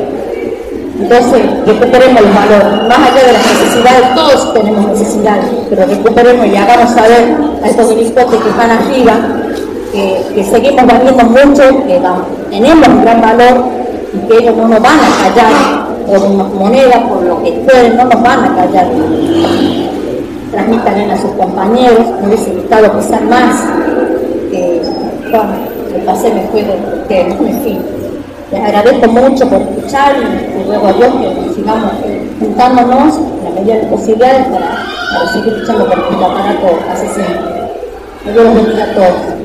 Entonces, 0.99 1.41
recuperemos 1.65 2.21
el 2.21 2.31
valor, 2.33 2.87
más 2.87 2.97
allá 2.97 3.27
de 3.27 3.33
las 3.33 3.45
necesidades, 3.45 4.15
todos 4.15 4.53
tenemos 4.53 4.87
necesidades, 4.87 5.45
pero 5.69 5.85
recuperemos 5.85 6.47
y 6.47 6.55
hagamos 6.55 6.89
saber 6.89 7.37
a 7.63 7.67
estos 7.67 7.89
delincuentes 7.89 8.41
que 8.41 8.49
están 8.49 8.71
arriba 8.71 9.13
que, 9.91 10.43
seguimos 10.43 10.85
valiendo 10.85 11.23
mucho, 11.23 11.85
que 11.85 12.01
tenemos 12.49 12.87
un 12.87 13.01
gran 13.01 13.21
valor 13.21 13.65
y 14.13 14.27
que 14.27 14.37
ellos 14.37 14.57
no 14.57 14.67
nos 14.67 14.81
van 14.81 14.99
a 14.99 15.29
callar 15.29 15.87
por 16.07 16.31
unas 16.31 16.53
monedas, 16.53 16.99
por 17.09 17.23
lo 17.23 17.43
que 17.43 17.51
pueden, 17.51 17.97
no 17.97 18.03
nos 18.05 18.21
van 18.21 18.43
a 18.43 18.55
callar. 18.55 18.87
Transmitan 20.51 21.11
a 21.11 21.17
sus 21.21 21.31
compañeros, 21.31 22.05
me 22.21 22.27
hubiese 22.27 22.51
gustado 22.51 22.97
quizás 22.97 23.21
más, 23.23 23.63
que 24.51 24.81
bueno, 25.29 25.53
el 25.93 26.01
pasé 26.03 26.33
me 26.33 26.41
fue 26.47 26.63
de 26.63 26.73
ustedes, 27.01 27.35
en 27.39 27.61
fin. 27.63 27.96
Les 28.51 28.61
agradezco 28.61 29.07
mucho 29.09 29.49
por 29.49 29.61
escuchar 29.61 30.15
y, 30.17 30.63
ruego 30.63 30.87
a 30.87 30.93
Dios 30.93 31.13
que 31.15 31.53
sigamos 31.53 31.91
juntándonos 32.39 33.17
en 33.17 33.43
la 33.43 33.49
medida 33.51 33.75
de 33.75 33.83
posibilidades 33.87 34.47
para, 34.47 35.33
seguir 35.33 35.53
luchando 35.57 35.87
contra 35.87 36.07
el 36.07 36.23
aparato 36.23 36.79
asesino. 36.89 37.27
Que 38.23 38.31
Dios 38.31 38.45
los 38.45 38.55
bendiga 38.55 38.83
a 38.83 38.93
todos. 38.93 39.36